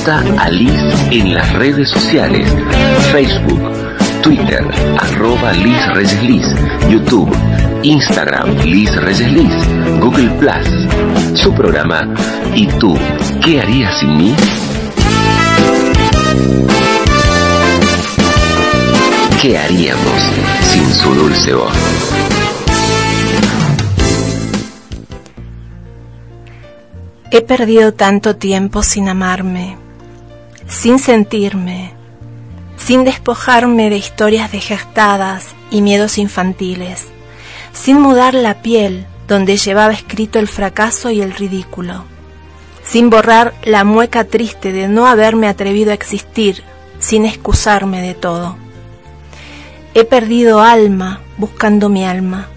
A 0.09 0.49
Liz 0.51 0.71
en 1.11 1.35
las 1.35 1.53
redes 1.55 1.91
sociales. 1.91 2.49
Facebook, 3.11 3.61
Twitter, 4.23 4.65
arroba 4.99 5.53
Liz 5.53 5.85
Reyes 5.95 6.23
Liz, 6.23 6.47
YouTube, 6.89 7.29
Instagram, 7.83 8.57
Liz 8.65 8.95
Reyes 8.95 9.33
Liz, 9.33 9.53
Google 9.99 10.31
Plus, 10.39 11.37
su 11.37 11.53
programa 11.53 12.09
¿Y 12.55 12.69
tú 12.79 12.97
qué 13.45 13.61
harías 13.61 13.99
sin 13.99 14.17
mí? 14.17 14.35
¿Qué 19.43 19.59
haríamos 19.59 20.23
sin 20.71 20.95
su 20.95 21.15
dulce 21.15 21.53
voz? 21.53 21.73
He 27.33 27.43
perdido 27.43 27.93
tanto 27.93 28.37
tiempo 28.37 28.85
sin 28.85 29.09
amarme, 29.09 29.77
sin 30.69 30.99
sentirme, 30.99 31.93
sin 32.77 33.05
despojarme 33.05 33.91
de 33.91 33.97
historias 33.97 34.51
desgastadas 34.53 35.55
y 35.71 35.81
miedos 35.81 36.19
infantiles, 36.19 37.07
sin 37.73 38.01
mudar 38.01 38.35
la 38.35 38.63
piel 38.63 39.07
donde 39.29 39.57
llevaba 39.57 39.93
escrito 39.93 40.39
el 40.39 40.49
fracaso 40.49 41.11
y 41.11 41.21
el 41.21 41.33
ridículo, 41.33 42.05
sin 42.85 43.11
borrar 43.11 43.55
la 43.65 43.85
mueca 43.85 44.25
triste 44.25 44.73
de 44.73 44.89
no 44.89 45.07
haberme 45.07 45.49
atrevido 45.49 45.91
a 45.91 45.95
existir, 45.95 46.63
sin 46.99 47.25
excusarme 47.27 48.01
de 48.03 48.15
todo. 48.15 48.57
He 49.95 50.05
perdido 50.05 50.61
alma 50.61 51.21
buscando 51.39 51.89
mi 51.89 52.05
alma. 52.05 52.49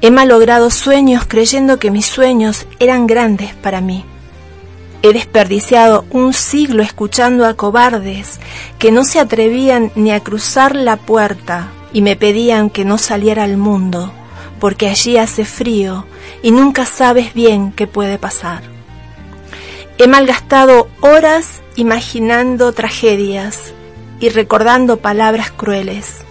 He 0.00 0.10
malogrado 0.10 0.70
sueños 0.70 1.24
creyendo 1.26 1.78
que 1.78 1.90
mis 1.90 2.06
sueños 2.06 2.66
eran 2.78 3.06
grandes 3.06 3.54
para 3.54 3.80
mí. 3.80 4.04
He 5.06 5.12
desperdiciado 5.12 6.04
un 6.10 6.32
siglo 6.32 6.82
escuchando 6.82 7.46
a 7.46 7.54
cobardes 7.54 8.40
que 8.80 8.90
no 8.90 9.04
se 9.04 9.20
atrevían 9.20 9.92
ni 9.94 10.10
a 10.10 10.18
cruzar 10.18 10.74
la 10.74 10.96
puerta 10.96 11.68
y 11.92 12.02
me 12.02 12.16
pedían 12.16 12.70
que 12.70 12.84
no 12.84 12.98
saliera 12.98 13.44
al 13.44 13.56
mundo, 13.56 14.12
porque 14.58 14.88
allí 14.88 15.16
hace 15.16 15.44
frío 15.44 16.06
y 16.42 16.50
nunca 16.50 16.86
sabes 16.86 17.34
bien 17.34 17.70
qué 17.70 17.86
puede 17.86 18.18
pasar. 18.18 18.64
He 19.96 20.08
malgastado 20.08 20.88
horas 21.00 21.62
imaginando 21.76 22.72
tragedias 22.72 23.74
y 24.18 24.30
recordando 24.30 24.96
palabras 24.96 25.52
crueles. 25.52 26.24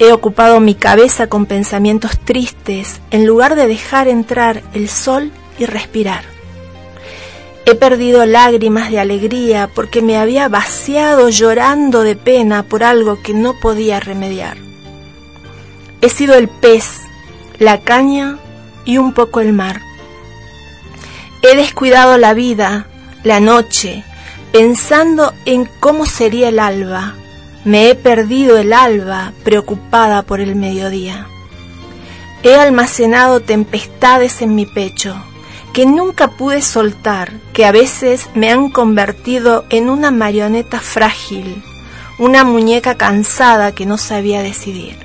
He 0.00 0.10
ocupado 0.10 0.58
mi 0.58 0.74
cabeza 0.74 1.28
con 1.28 1.46
pensamientos 1.46 2.18
tristes 2.18 3.00
en 3.12 3.26
lugar 3.26 3.54
de 3.54 3.68
dejar 3.68 4.08
entrar 4.08 4.60
el 4.74 4.88
sol 4.88 5.30
y 5.56 5.66
respirar. 5.66 6.31
He 7.64 7.76
perdido 7.76 8.26
lágrimas 8.26 8.90
de 8.90 8.98
alegría 8.98 9.70
porque 9.72 10.02
me 10.02 10.18
había 10.18 10.48
vaciado 10.48 11.28
llorando 11.28 12.02
de 12.02 12.16
pena 12.16 12.64
por 12.64 12.82
algo 12.82 13.22
que 13.22 13.34
no 13.34 13.54
podía 13.60 14.00
remediar. 14.00 14.56
He 16.00 16.08
sido 16.08 16.34
el 16.34 16.48
pez, 16.48 17.02
la 17.60 17.80
caña 17.80 18.38
y 18.84 18.98
un 18.98 19.12
poco 19.12 19.40
el 19.40 19.52
mar. 19.52 19.80
He 21.42 21.56
descuidado 21.56 22.18
la 22.18 22.34
vida, 22.34 22.88
la 23.22 23.38
noche, 23.38 24.04
pensando 24.50 25.32
en 25.44 25.68
cómo 25.78 26.04
sería 26.04 26.48
el 26.48 26.58
alba. 26.58 27.14
Me 27.64 27.90
he 27.90 27.94
perdido 27.94 28.58
el 28.58 28.72
alba 28.72 29.32
preocupada 29.44 30.22
por 30.22 30.40
el 30.40 30.56
mediodía. 30.56 31.28
He 32.42 32.56
almacenado 32.56 33.38
tempestades 33.38 34.42
en 34.42 34.56
mi 34.56 34.66
pecho 34.66 35.14
que 35.72 35.86
nunca 35.86 36.28
pude 36.28 36.60
soltar, 36.60 37.32
que 37.52 37.64
a 37.64 37.72
veces 37.72 38.28
me 38.34 38.50
han 38.50 38.70
convertido 38.70 39.64
en 39.70 39.88
una 39.88 40.10
marioneta 40.10 40.80
frágil, 40.80 41.62
una 42.18 42.44
muñeca 42.44 42.96
cansada 42.96 43.72
que 43.72 43.86
no 43.86 43.96
sabía 43.96 44.42
decidir. 44.42 44.98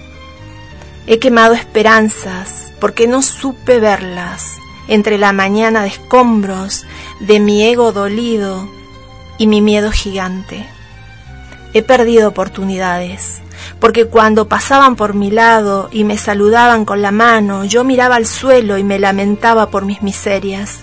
He 1.08 1.20
quemado 1.20 1.54
esperanzas 1.54 2.74
porque 2.82 3.08
no 3.08 3.22
supe 3.22 3.80
verlas 3.80 4.58
entre 4.90 5.18
la 5.18 5.32
mañana 5.32 5.84
de 5.84 5.90
escombros 5.90 6.86
de 7.22 7.40
mi 7.40 7.64
ego 7.64 7.92
dolido 7.92 8.70
y 9.38 9.48
mi 9.48 9.62
miedo 9.62 9.92
gigante. 9.92 10.68
He 11.74 11.82
perdido 11.82 12.30
oportunidades, 12.30 13.42
porque 13.80 14.06
cuando 14.06 14.48
pasaban 14.48 14.96
por 14.96 15.14
mi 15.14 15.32
lado 15.32 15.90
y 15.92 16.04
me 16.04 16.18
saludaban 16.18 16.86
con 16.86 17.02
la 17.02 17.12
mano, 17.12 17.66
yo 17.66 17.84
miraba 17.84 18.16
al 18.16 18.26
suelo 18.26 18.78
y 18.78 18.84
me 18.84 19.00
lamentaba 19.00 19.70
por 19.70 19.86
mis 19.86 20.02
miserias. 20.02 20.80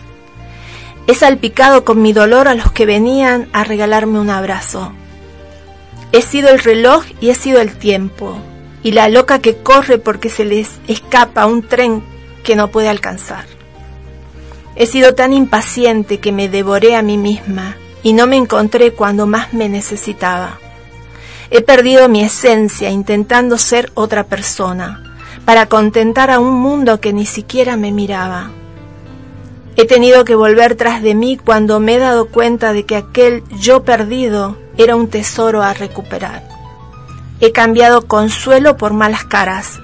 He 1.06 1.14
salpicado 1.14 1.84
con 1.84 2.00
mi 2.00 2.12
dolor 2.12 2.48
a 2.48 2.54
los 2.54 2.72
que 2.72 2.86
venían 2.86 3.48
a 3.52 3.64
regalarme 3.64 4.18
un 4.18 4.30
abrazo. 4.30 4.92
He 6.12 6.22
sido 6.22 6.48
el 6.48 6.60
reloj 6.60 7.04
y 7.20 7.30
he 7.30 7.34
sido 7.34 7.60
el 7.60 7.76
tiempo, 7.76 8.38
y 8.82 8.92
la 8.92 9.08
loca 9.08 9.40
que 9.40 9.56
corre 9.56 9.98
porque 9.98 10.28
se 10.28 10.44
les 10.44 10.78
escapa 10.86 11.46
un 11.46 11.62
tren 11.62 12.02
que 12.44 12.56
no 12.56 12.70
puede 12.70 12.88
alcanzar. 12.88 13.46
He 14.76 14.86
sido 14.86 15.14
tan 15.14 15.32
impaciente 15.32 16.18
que 16.18 16.32
me 16.32 16.48
devoré 16.48 16.96
a 16.96 17.02
mí 17.02 17.16
misma 17.16 17.76
y 18.02 18.12
no 18.12 18.26
me 18.26 18.36
encontré 18.36 18.92
cuando 18.92 19.26
más 19.26 19.52
me 19.54 19.68
necesitaba. 19.68 20.58
He 21.56 21.62
perdido 21.62 22.08
mi 22.08 22.20
esencia 22.20 22.90
intentando 22.90 23.58
ser 23.58 23.92
otra 23.94 24.24
persona, 24.24 25.04
para 25.44 25.66
contentar 25.66 26.32
a 26.32 26.40
un 26.40 26.52
mundo 26.52 26.98
que 26.98 27.12
ni 27.12 27.26
siquiera 27.26 27.76
me 27.76 27.92
miraba. 27.92 28.50
He 29.76 29.86
tenido 29.86 30.24
que 30.24 30.34
volver 30.34 30.74
tras 30.74 31.00
de 31.00 31.14
mí 31.14 31.36
cuando 31.36 31.78
me 31.78 31.94
he 31.94 31.98
dado 32.00 32.26
cuenta 32.26 32.72
de 32.72 32.84
que 32.86 32.96
aquel 32.96 33.44
yo 33.60 33.84
perdido 33.84 34.58
era 34.78 34.96
un 34.96 35.06
tesoro 35.06 35.62
a 35.62 35.74
recuperar. 35.74 36.42
He 37.38 37.52
cambiado 37.52 38.08
consuelo 38.08 38.76
por 38.76 38.92
malas 38.92 39.24
caras 39.24 39.78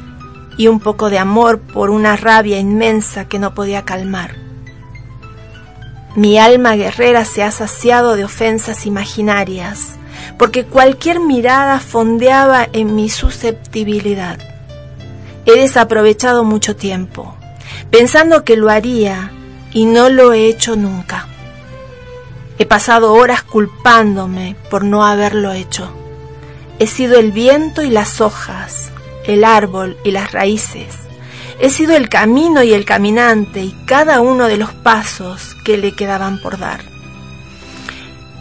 y 0.56 0.66
un 0.66 0.80
poco 0.80 1.08
de 1.08 1.20
amor 1.20 1.60
por 1.60 1.90
una 1.90 2.16
rabia 2.16 2.58
inmensa 2.58 3.28
que 3.28 3.38
no 3.38 3.54
podía 3.54 3.84
calmar. 3.84 4.34
Mi 6.16 6.36
alma 6.36 6.74
guerrera 6.74 7.24
se 7.24 7.44
ha 7.44 7.52
saciado 7.52 8.16
de 8.16 8.24
ofensas 8.24 8.86
imaginarias, 8.86 9.99
porque 10.38 10.64
cualquier 10.64 11.20
mirada 11.20 11.80
fondeaba 11.80 12.68
en 12.72 12.94
mi 12.94 13.08
susceptibilidad. 13.08 14.38
He 15.46 15.58
desaprovechado 15.58 16.44
mucho 16.44 16.76
tiempo, 16.76 17.34
pensando 17.90 18.44
que 18.44 18.56
lo 18.56 18.70
haría 18.70 19.32
y 19.72 19.86
no 19.86 20.08
lo 20.08 20.32
he 20.32 20.46
hecho 20.46 20.76
nunca. 20.76 21.26
He 22.58 22.66
pasado 22.66 23.14
horas 23.14 23.42
culpándome 23.42 24.56
por 24.68 24.84
no 24.84 25.04
haberlo 25.04 25.52
hecho. 25.52 25.90
He 26.78 26.86
sido 26.86 27.18
el 27.18 27.32
viento 27.32 27.82
y 27.82 27.90
las 27.90 28.20
hojas, 28.20 28.90
el 29.24 29.44
árbol 29.44 29.96
y 30.04 30.10
las 30.10 30.32
raíces. 30.32 30.94
He 31.58 31.70
sido 31.70 31.96
el 31.96 32.08
camino 32.08 32.62
y 32.62 32.72
el 32.72 32.84
caminante 32.84 33.60
y 33.62 33.74
cada 33.86 34.20
uno 34.20 34.48
de 34.48 34.56
los 34.56 34.72
pasos 34.72 35.56
que 35.64 35.76
le 35.76 35.92
quedaban 35.92 36.40
por 36.40 36.58
dar. 36.58 36.89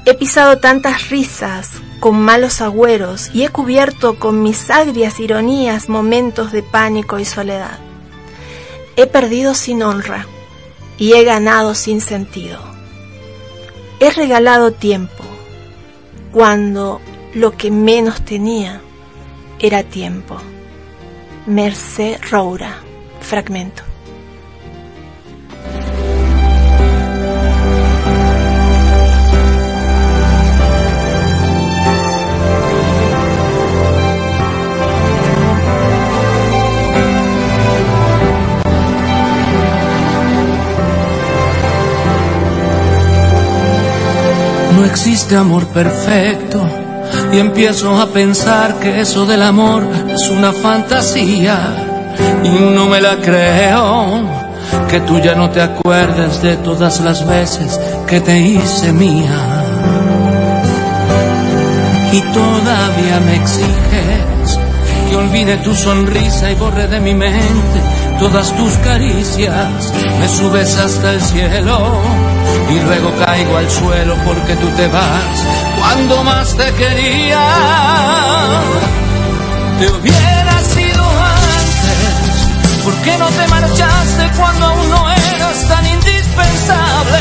He 0.10 0.15
pisado 0.15 0.58
tantas 0.58 1.12
risas 1.12 1.69
con 2.00 2.19
malos 2.19 2.62
agüeros 2.62 3.30
y 3.32 3.43
he 3.43 3.50
cubierto 3.50 4.17
con 4.17 4.41
mis 4.41 4.72
agrias 4.72 5.19
ironías 5.19 5.88
momentos 5.88 6.52
de 6.52 6.63
pánico 6.63 7.19
y 7.19 7.26
soledad. 7.26 7.78
He 8.95 9.06
perdido 9.06 9.54
sin 9.54 9.84
honra 9.84 10.26
y 10.98 11.13
he 11.13 11.24
ganado 11.24 11.76
sin 11.76 12.02
sentido. 12.02 12.60
He 14.00 14.10
regalado 14.10 14.72
tiempo 14.72 15.24
cuando 16.32 17.02
lo 17.36 17.56
que 17.56 17.69
menos 17.69 18.26
tenía 18.26 18.82
era 19.60 19.84
tiempo. 19.84 20.38
Mercé 21.45 22.19
Roura, 22.32 22.78
fragmento. 23.22 23.84
No 44.80 44.86
existe 44.86 45.36
amor 45.36 45.68
perfecto 45.68 46.65
y 47.34 47.38
empiezo 47.38 48.00
a 48.00 48.08
pensar 48.08 48.80
que 48.80 49.02
eso 49.02 49.26
del 49.26 49.42
amor 49.42 49.86
es 50.08 50.30
una 50.30 50.54
fantasía 50.54 52.15
y 52.46 52.74
no 52.74 52.86
me 52.86 53.02
la 53.02 53.18
creo. 53.18 54.22
Que 54.89 55.02
tú 55.02 55.20
ya 55.20 55.36
no 55.36 55.50
te 55.50 55.62
acuerdes 55.62 56.42
de 56.42 56.56
todas 56.56 57.02
las 57.02 57.28
veces 57.28 57.78
que 58.08 58.22
te 58.22 58.39
hice 58.39 58.94
mía. 58.94 59.65
Y 62.13 62.22
todavía 62.22 63.20
me 63.20 63.36
exiges 63.36 64.60
que 65.10 65.15
olvide 65.18 65.58
tu 65.58 65.76
sonrisa 65.76 66.52
y 66.52 66.56
borre 66.56 66.88
de 66.88 67.02
mi 67.02 67.13
mente 67.13 67.82
todas 68.18 68.56
tus 68.56 68.72
caricias. 68.78 69.94
Me 70.22 70.28
subes 70.30 70.78
hasta 70.78 71.15
el 71.15 71.22
cielo 71.22 72.02
y 72.69 72.79
luego 72.82 73.12
caigo 73.25 73.58
al 73.58 73.69
suelo 73.69 74.15
porque 74.25 74.55
tú 74.55 74.67
te 74.75 74.88
vas 74.88 75.45
cuando 75.77 76.23
más 76.23 76.55
te 76.55 76.71
quería. 76.73 77.41
Te 79.79 79.88
hubiera 79.89 80.60
sido 80.75 81.03
antes, 81.03 82.84
¿por 82.84 82.93
qué 82.95 83.17
no 83.17 83.27
te 83.27 83.47
marchaste 83.47 84.32
cuando 84.38 84.65
aún 84.67 84.89
no 84.89 85.12
eras 85.12 85.67
tan 85.67 85.86
indispensable? 85.86 87.19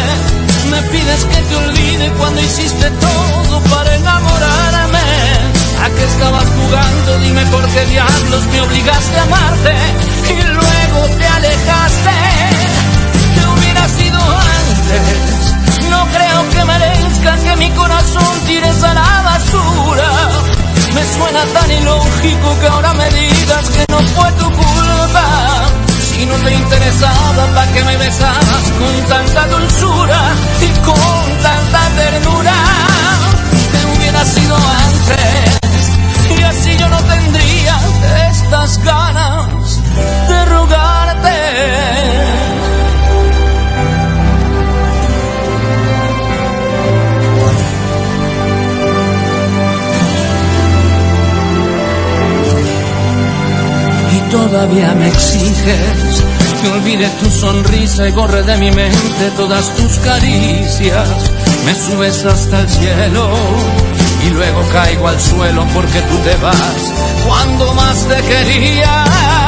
Me 0.71 0.83
pides 0.91 1.25
que 1.25 1.41
te 1.41 1.57
olvide 1.57 2.13
cuando 2.19 2.41
hiciste 2.43 2.91
todo 2.91 3.61
para 3.75 3.95
enamorarme. 3.95 4.99
¿A 5.83 5.89
qué 5.97 6.05
estabas 6.05 6.45
jugando? 6.45 7.19
Dime 7.21 7.47
por 7.47 7.67
qué 7.69 7.87
diablos 7.87 8.45
me 8.53 8.61
obligaste 8.61 9.19
a 9.19 9.23
amarte 9.23 9.75
y 10.29 10.43
luego 10.43 11.17
te 11.17 11.27
alejaste. 11.27 12.11
Te 13.35 13.47
hubiera 13.47 13.89
sido 13.89 14.19
antes. 14.19 15.28
Creo 16.19 16.51
que 16.51 16.65
merezca 16.65 17.37
que 17.45 17.57
mi 17.57 17.71
corazón 17.71 18.41
tires 18.47 18.83
a 18.83 18.93
la 18.95 19.23
basura. 19.31 20.11
Me 20.95 21.05
suena 21.15 21.43
tan 21.55 21.71
ilógico 21.71 22.59
que 22.61 22.67
ahora 22.67 22.93
me 22.95 23.09
digas 23.11 23.65
que 23.71 23.85
no 23.93 23.99
fue 24.15 24.33
tu 24.33 24.47
culpa. 24.51 25.25
Si 26.11 26.27
no 26.27 26.35
te 26.35 26.55
interesaba, 26.55 27.47
¿para 27.55 27.73
qué 27.73 27.85
me 27.85 27.97
besabas 27.99 28.65
con 28.81 28.95
tanta 29.09 29.47
dulzura 29.47 30.21
y 30.61 30.71
con 30.89 31.25
tanta 31.47 31.81
ternura? 32.01 32.55
Te 33.73 33.81
hubiera 33.87 34.25
sido 34.25 34.57
antes 34.57 35.99
y 36.37 36.43
así 36.43 36.77
yo 36.77 36.89
no 36.89 37.01
tendría 37.15 37.79
estas 38.29 38.79
ganas 38.83 39.38
todavía 54.31 54.95
me 54.95 55.09
exiges 55.09 56.25
que 56.63 56.69
olvide 56.69 57.09
tu 57.21 57.31
sonrisa 57.31 58.09
y 58.09 58.13
borre 58.13 58.43
de 58.43 58.57
mi 58.57 58.71
mente 58.71 59.31
todas 59.37 59.75
tus 59.77 59.99
caricias. 59.99 61.09
Me 61.65 61.75
subes 61.75 62.25
hasta 62.25 62.61
el 62.61 62.69
cielo 62.69 63.31
y 64.27 64.31
luego 64.31 64.63
caigo 64.73 65.09
al 65.09 65.21
suelo 65.21 65.67
porque 65.75 66.01
tú 66.03 66.17
te 66.19 66.37
vas 66.37 66.93
cuando 67.27 67.75
más 67.75 68.07
te 68.09 68.23
quería. 68.23 69.48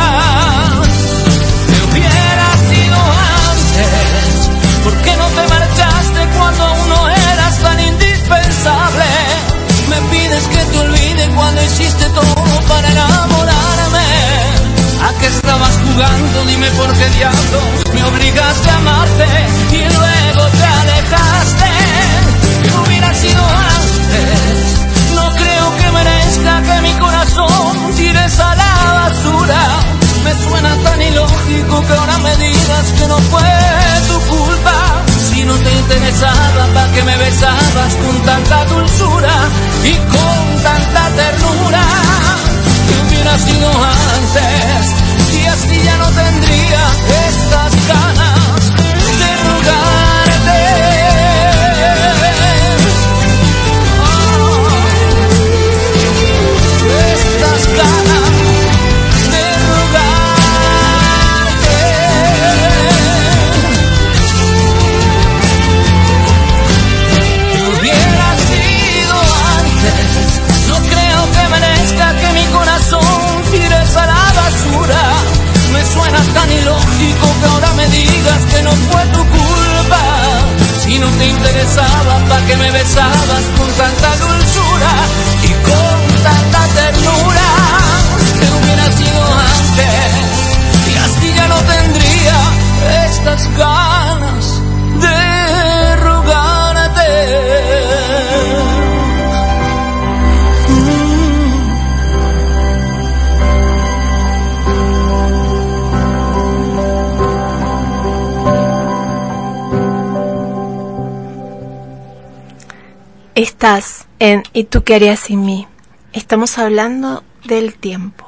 Estás 113.40 114.07
en 114.18 114.42
¿Y 114.53 114.64
tú 114.64 114.85
qué 114.85 114.96
harías 114.96 115.18
sin 115.18 115.46
mí? 115.46 115.66
Estamos 116.12 116.59
hablando 116.59 117.24
del 117.46 117.74
tiempo. 117.74 118.26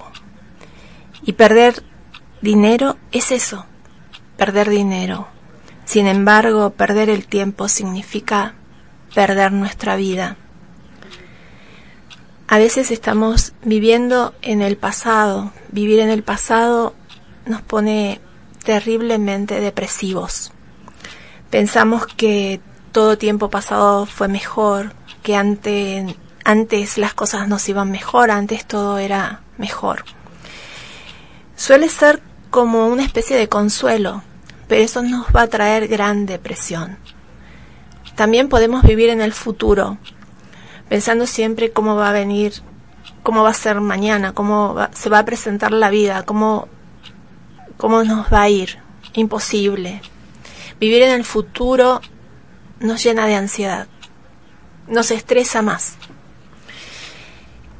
Y 1.22 1.34
perder 1.34 1.82
dinero 2.40 2.96
es 3.10 3.30
eso, 3.30 3.66
perder 4.38 4.70
dinero. 4.70 5.28
Sin 5.84 6.06
embargo, 6.06 6.70
perder 6.70 7.10
el 7.10 7.26
tiempo 7.26 7.68
significa 7.68 8.54
perder 9.14 9.52
nuestra 9.52 9.96
vida. 9.96 10.38
A 12.48 12.56
veces 12.56 12.90
estamos 12.90 13.52
viviendo 13.62 14.32
en 14.40 14.62
el 14.62 14.78
pasado. 14.78 15.52
Vivir 15.72 16.00
en 16.00 16.08
el 16.08 16.22
pasado 16.22 16.94
nos 17.44 17.60
pone 17.60 18.18
terriblemente 18.64 19.60
depresivos. 19.60 20.52
Pensamos 21.50 22.06
que 22.06 22.62
todo 22.92 23.18
tiempo 23.18 23.50
pasado 23.50 24.06
fue 24.06 24.28
mejor, 24.28 24.94
que 25.22 25.36
antes, 25.36 26.16
antes 26.44 26.98
las 26.98 27.14
cosas 27.14 27.48
nos 27.48 27.68
iban 27.68 27.90
mejor, 27.90 28.30
antes 28.30 28.66
todo 28.66 28.98
era 28.98 29.40
mejor. 29.58 30.04
Suele 31.56 31.88
ser 31.88 32.20
como 32.50 32.88
una 32.88 33.04
especie 33.04 33.36
de 33.36 33.48
consuelo, 33.48 34.22
pero 34.68 34.82
eso 34.82 35.02
nos 35.02 35.26
va 35.34 35.42
a 35.42 35.48
traer 35.48 35.88
gran 35.88 36.26
depresión. 36.26 36.98
También 38.14 38.48
podemos 38.48 38.82
vivir 38.82 39.08
en 39.08 39.22
el 39.22 39.32
futuro, 39.32 39.96
pensando 40.88 41.26
siempre 41.26 41.72
cómo 41.72 41.96
va 41.96 42.10
a 42.10 42.12
venir, 42.12 42.52
cómo 43.22 43.42
va 43.42 43.50
a 43.50 43.54
ser 43.54 43.80
mañana, 43.80 44.32
cómo 44.32 44.76
se 44.92 45.08
va 45.08 45.20
a 45.20 45.24
presentar 45.24 45.72
la 45.72 45.90
vida, 45.90 46.24
cómo, 46.24 46.68
cómo 47.76 48.02
nos 48.04 48.32
va 48.32 48.42
a 48.42 48.48
ir. 48.48 48.78
Imposible. 49.14 50.00
Vivir 50.80 51.02
en 51.02 51.12
el 51.12 51.24
futuro 51.24 52.00
nos 52.80 53.02
llena 53.04 53.26
de 53.26 53.36
ansiedad, 53.36 53.86
nos 54.92 55.10
estresa 55.10 55.62
más. 55.62 55.94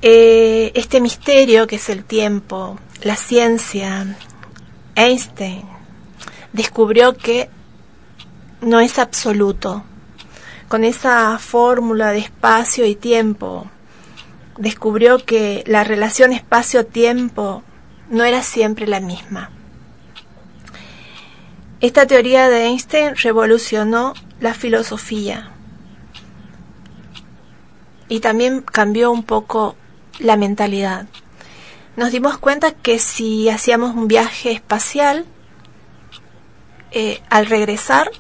Eh, 0.01 0.73
este 0.75 1.01
misterio 1.01 1.67
que 1.67 1.77
es 1.77 1.89
el 1.91 2.05
tiempo, 2.05 2.79
la 3.03 3.17
ciencia, 3.17 4.17
Einstein 4.97 5.63
descubrió 6.53 7.15
que 7.15 7.51
no 8.63 8.81
es 8.81 8.99
absoluto. 8.99 9.85
Con 10.69 10.85
esa 10.85 11.39
fórmula 11.39 12.13
de 12.13 12.21
espacio 12.21 12.87
y 12.87 12.95
tiempo, 12.95 13.71
descubrió 14.57 15.19
que 15.19 15.65
la 15.67 15.85
relación 15.85 16.33
espacio-tiempo 16.33 17.63
no 18.09 18.25
era 18.25 18.43
siempre 18.43 18.87
la 18.87 19.01
misma. 19.01 19.51
Esta 21.81 22.07
teoría 22.07 22.49
de 22.49 22.65
Einstein 22.65 23.17
revolucionó 23.17 24.15
la 24.41 24.55
filosofía 24.55 25.53
y 28.13 28.21
también 28.21 28.61
cambió 28.61 29.11
un 29.11 29.23
poco 29.23 29.75
la 30.19 30.37
mentalidad. 30.37 31.07
Nos 31.97 32.13
dimos 32.13 32.37
cuenta 32.37 32.73
que 32.73 32.99
si 32.99 33.49
hacíamos 33.49 33.95
un 33.95 34.07
viaje 34.07 34.53
espacial, 34.53 35.25
eh, 36.91 37.23
al 37.31 37.47
regresar, 37.47 38.11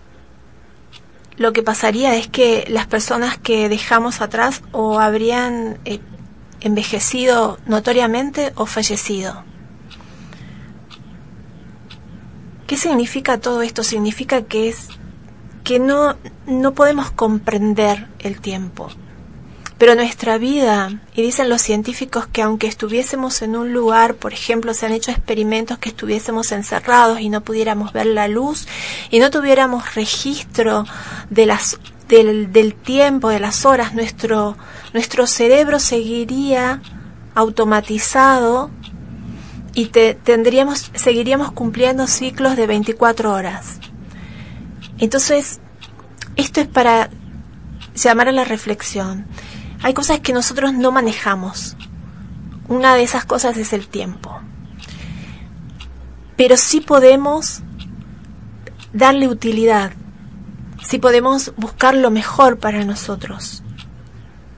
lo 1.37 1.52
que 1.52 1.62
pasaría 1.62 2.16
es 2.16 2.26
que 2.26 2.64
las 2.68 2.87
personas 2.87 3.37
que 3.37 3.68
dejamos 3.68 4.22
atrás 4.22 4.62
o 4.72 4.98
habrían 4.98 5.78
eh, 5.85 6.00
envejecido 6.62 7.59
notoriamente 7.66 8.52
o 8.55 8.64
fallecido. 8.64 9.44
¿Qué 12.66 12.78
significa 12.78 13.37
todo 13.37 13.61
esto? 13.61 13.83
Significa 13.83 14.40
que 14.40 14.70
es 14.70 14.88
que 15.64 15.78
no, 15.78 16.16
no 16.46 16.72
podemos 16.72 17.11
comprender 17.11 18.09
el 18.20 18.40
tiempo. 18.40 18.88
Pero 19.83 19.97
nuestra 19.97 20.38
vida, 20.38 20.92
y 21.12 21.23
dicen 21.23 21.49
los 21.49 21.61
científicos 21.61 22.29
que 22.29 22.40
aunque 22.40 22.68
estuviésemos 22.68 23.42
en 23.42 23.57
un 23.57 23.73
lugar, 23.73 24.14
por 24.14 24.33
ejemplo, 24.33 24.75
se 24.75 24.87
han 24.87 24.92
hecho 24.92 25.11
experimentos 25.11 25.77
que 25.79 25.88
estuviésemos 25.88 26.53
encerrados 26.53 27.18
y 27.18 27.29
no 27.29 27.40
pudiéramos 27.40 27.92
ver 27.92 28.07
la 28.07 28.29
luz 28.29 28.68
y 29.11 29.18
no 29.18 29.33
tuviéramos 29.33 29.97
registro 29.97 30.85
de 31.31 31.47
las, 31.47 31.81
del, 32.07 32.77
tiempo, 32.77 33.29
de 33.29 33.40
las 33.40 33.66
horas, 33.66 33.92
nuestro, 33.92 34.57
nuestro 34.95 35.27
cerebro 35.27 35.81
seguiría 35.81 36.81
automatizado 37.35 38.71
y 39.75 39.87
te, 39.87 40.14
tendríamos, 40.14 40.92
seguiríamos 40.95 41.51
cumpliendo 41.51 42.07
ciclos 42.07 42.55
de 42.55 42.68
24 42.68 43.33
horas. 43.33 43.81
Entonces, 44.99 45.59
esto 46.37 46.61
es 46.61 46.68
para 46.68 47.11
llamar 47.97 48.29
a 48.29 48.33
la 48.33 48.45
reflexión. 48.45 49.27
Hay 49.83 49.95
cosas 49.95 50.21
que 50.21 50.33
nosotros 50.33 50.73
no 50.73 50.92
manejamos. 50.92 51.77
Una 52.68 52.95
de 52.95 53.03
esas 53.03 53.25
cosas 53.25 53.57
es 53.57 53.73
el 53.73 53.88
tiempo. 53.88 54.40
Pero 56.37 56.57
sí 56.57 56.81
podemos 56.81 57.62
darle 58.92 59.29
utilidad. 59.29 59.92
Sí 60.83 60.99
podemos 60.99 61.53
buscar 61.57 61.95
lo 61.95 62.11
mejor 62.11 62.59
para 62.59 62.85
nosotros. 62.85 63.62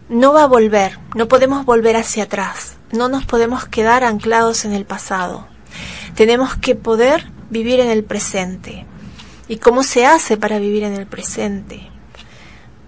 No 0.08 0.32
va 0.32 0.44
a 0.44 0.48
volver, 0.48 0.98
no 1.14 1.28
podemos 1.28 1.64
volver 1.64 1.96
hacia 1.96 2.24
atrás, 2.24 2.76
no 2.92 3.08
nos 3.08 3.24
podemos 3.24 3.64
quedar 3.64 4.04
anclados 4.04 4.66
en 4.66 4.74
el 4.74 4.84
pasado. 4.84 5.46
Tenemos 6.14 6.56
que 6.56 6.74
poder 6.74 7.26
vivir 7.50 7.80
en 7.80 7.88
el 7.88 8.04
presente. 8.04 8.86
¿Y 9.48 9.56
cómo 9.56 9.82
se 9.82 10.06
hace 10.06 10.36
para 10.36 10.58
vivir 10.58 10.82
en 10.82 10.94
el 10.94 11.06
presente? 11.06 11.90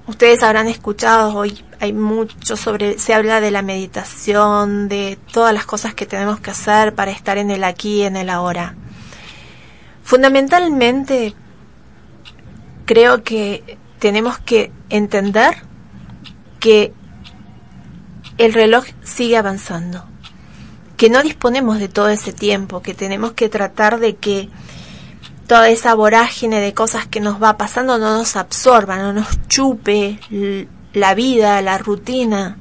Ustedes 0.07 0.43
habrán 0.43 0.69
escuchado 0.69 1.35
hoy, 1.35 1.65
hay 1.81 1.93
mucho 1.93 2.57
sobre, 2.57 2.99
se 2.99 3.15
habla 3.15 3.41
de 3.41 3.51
la 3.51 3.63
meditación, 3.63 4.89
de 4.89 5.19
todas 5.33 5.53
las 5.53 5.67
cosas 5.67 5.95
que 5.95 6.07
tenemos 6.07 6.41
que 6.41 6.51
hacer 6.51 6.95
para 6.95 7.11
estar 7.11 7.39
en 7.39 7.51
el 7.51 7.65
aquí 7.65 7.97
y 7.97 8.03
en 8.03 8.17
el 8.17 8.31
ahora. 8.31 8.75
Fundamentalmente, 10.03 11.35
creo 12.85 13.23
que 13.23 13.79
tenemos 13.99 14.39
que 14.39 14.73
entender 14.89 15.57
que 16.61 16.93
el 18.39 18.53
reloj 18.53 18.85
sigue 19.03 19.37
avanzando, 19.37 20.05
que 20.97 21.11
no 21.11 21.23
disponemos 21.23 21.79
de 21.79 21.89
todo 21.89 22.09
ese 22.09 22.33
tiempo, 22.33 22.83
que 22.83 22.95
tenemos 22.95 23.33
que 23.33 23.49
tratar 23.49 23.99
de 23.99 24.17
que 24.17 24.49
toda 25.47 25.69
esa 25.69 25.95
vorágine 25.95 26.61
de 26.61 26.75
cosas 26.75 27.07
que 27.07 27.21
nos 27.21 27.43
va 27.43 27.57
pasando 27.57 27.99
no 27.99 28.17
nos 28.17 28.37
absorba, 28.37 28.97
no 28.97 29.13
nos 29.13 29.49
chupe 29.49 30.19
la 30.97 31.15
vida, 31.15 31.61
la 31.61 31.77
rutina, 31.77 32.57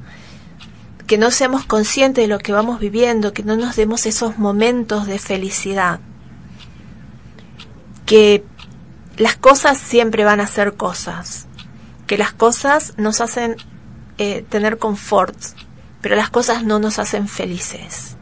que 1.08 1.18
no 1.18 1.32
seamos 1.32 1.66
conscientes 1.66 2.24
de 2.24 2.28
lo 2.28 2.40
que 2.40 2.52
vamos 2.52 2.82
viviendo, 2.82 3.32
que 3.32 3.44
no 3.44 3.56
nos 3.56 3.78
demos 3.78 4.06
esos 4.06 4.38
momentos 4.38 5.08
de 5.08 5.20
felicidad, 5.20 6.02
que 8.06 8.44
las 9.16 9.38
cosas 9.38 9.78
siempre 9.78 10.26
van 10.26 10.42
a 10.42 10.48
ser 10.48 10.74
cosas, 10.76 11.48
que 12.08 12.18
las 12.18 12.34
cosas 12.34 12.94
nos 12.98 13.22
hacen 13.22 13.56
eh, 14.18 14.46
tener 14.50 14.80
confort, 14.80 15.38
pero 16.02 16.18
las 16.18 16.30
cosas 16.30 16.66
no 16.66 16.78
nos 16.78 17.00
hacen 17.00 17.30
felices. 17.30 18.18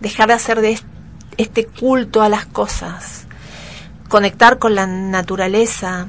Dejar 0.00 0.26
de 0.28 0.34
hacer 0.34 0.60
de 0.60 0.80
este 1.36 1.64
culto 1.66 2.22
a 2.22 2.28
las 2.28 2.44
cosas 2.44 3.24
conectar 4.08 4.58
con 4.58 4.74
la 4.74 4.86
naturaleza, 4.86 6.08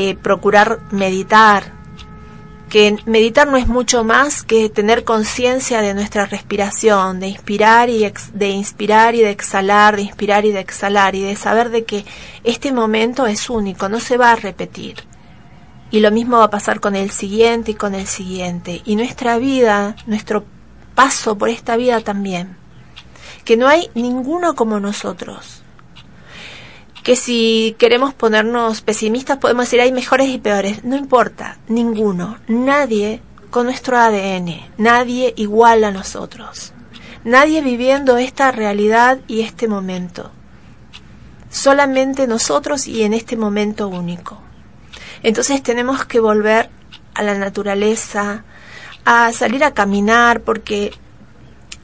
eh, 0.00 0.14
procurar 0.14 0.78
meditar, 0.92 1.72
que 2.70 2.96
meditar 3.04 3.48
no 3.48 3.56
es 3.56 3.66
mucho 3.66 4.04
más 4.04 4.44
que 4.44 4.68
tener 4.68 5.02
conciencia 5.02 5.82
de 5.82 5.92
nuestra 5.92 6.24
respiración, 6.24 7.18
de 7.18 7.26
inspirar 7.26 7.90
y 7.90 8.08
de 8.32 8.48
inspirar 8.50 9.16
y 9.16 9.22
de 9.22 9.30
exhalar, 9.30 9.96
de 9.96 10.02
inspirar 10.02 10.44
y 10.44 10.52
de 10.52 10.60
exhalar 10.60 11.16
y 11.16 11.22
de 11.22 11.34
saber 11.34 11.70
de 11.70 11.82
que 11.82 12.04
este 12.44 12.70
momento 12.70 13.26
es 13.26 13.50
único, 13.50 13.88
no 13.88 13.98
se 13.98 14.16
va 14.16 14.30
a 14.30 14.36
repetir. 14.36 14.98
Y 15.90 15.98
lo 15.98 16.12
mismo 16.12 16.38
va 16.38 16.44
a 16.44 16.50
pasar 16.50 16.78
con 16.78 16.94
el 16.94 17.10
siguiente 17.10 17.72
y 17.72 17.74
con 17.74 17.96
el 17.96 18.06
siguiente. 18.06 18.82
Y 18.84 18.94
nuestra 18.94 19.36
vida, 19.38 19.96
nuestro 20.06 20.44
paso 20.94 21.36
por 21.36 21.48
esta 21.48 21.76
vida 21.76 22.02
también. 22.02 22.56
Que 23.44 23.56
no 23.56 23.66
hay 23.66 23.90
ninguno 23.94 24.54
como 24.54 24.78
nosotros 24.78 25.57
que 27.08 27.16
si 27.16 27.74
queremos 27.78 28.12
ponernos 28.12 28.82
pesimistas 28.82 29.38
podemos 29.38 29.64
decir 29.64 29.80
hay 29.80 29.92
mejores 29.92 30.28
y 30.28 30.36
peores. 30.36 30.84
No 30.84 30.94
importa, 30.94 31.56
ninguno, 31.66 32.36
nadie 32.48 33.22
con 33.48 33.64
nuestro 33.64 33.96
ADN, 33.96 34.60
nadie 34.76 35.32
igual 35.38 35.84
a 35.84 35.90
nosotros, 35.90 36.74
nadie 37.24 37.62
viviendo 37.62 38.18
esta 38.18 38.52
realidad 38.52 39.20
y 39.26 39.40
este 39.40 39.68
momento. 39.68 40.30
Solamente 41.48 42.26
nosotros 42.26 42.86
y 42.86 43.02
en 43.04 43.14
este 43.14 43.38
momento 43.38 43.88
único. 43.88 44.42
Entonces 45.22 45.62
tenemos 45.62 46.04
que 46.04 46.20
volver 46.20 46.68
a 47.14 47.22
la 47.22 47.38
naturaleza, 47.38 48.44
a 49.06 49.32
salir 49.32 49.64
a 49.64 49.72
caminar, 49.72 50.42
porque 50.42 50.92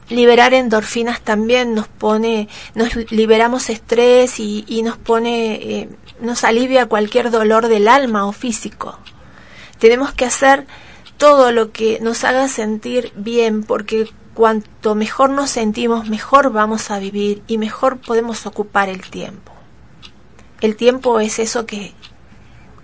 liberar 0.09 0.53
endorfinas 0.53 1.21
también 1.21 1.73
nos 1.73 1.87
pone, 1.87 2.47
nos 2.73 3.11
liberamos 3.11 3.69
estrés 3.69 4.39
y, 4.39 4.81
nos 4.83 4.97
pone, 4.97 5.53
eh, 5.55 5.89
nos 6.21 6.43
alivia 6.43 6.87
cualquier 6.87 7.31
dolor 7.31 7.67
del 7.67 7.87
alma 7.87 8.25
o 8.25 8.31
físico. 8.31 8.99
Tenemos 9.79 10.13
que 10.13 10.25
hacer 10.25 10.67
todo 11.17 11.51
lo 11.51 11.71
que 11.71 11.99
nos 12.01 12.23
haga 12.23 12.47
sentir 12.47 13.11
bien, 13.15 13.63
porque 13.63 14.09
cuanto 14.33 14.95
mejor 14.95 15.29
nos 15.29 15.49
sentimos, 15.49 16.09
mejor 16.09 16.51
vamos 16.51 16.91
a 16.91 16.99
vivir 16.99 17.41
y 17.47 17.57
mejor 17.57 17.97
podemos 17.97 18.45
ocupar 18.45 18.89
el 18.89 19.01
tiempo. 19.01 19.53
El 20.61 20.75
tiempo 20.75 21.19
es 21.19 21.39
eso 21.39 21.65
que 21.65 21.93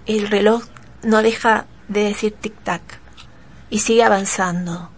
el 0.05 0.27
reloj 0.27 0.63
no 1.03 1.21
deja 1.21 1.65
de 1.87 2.03
decir 2.05 2.35
tic-tac 2.41 2.81
y 3.69 3.79
sigue 3.79 4.03
avanzando 4.03 4.89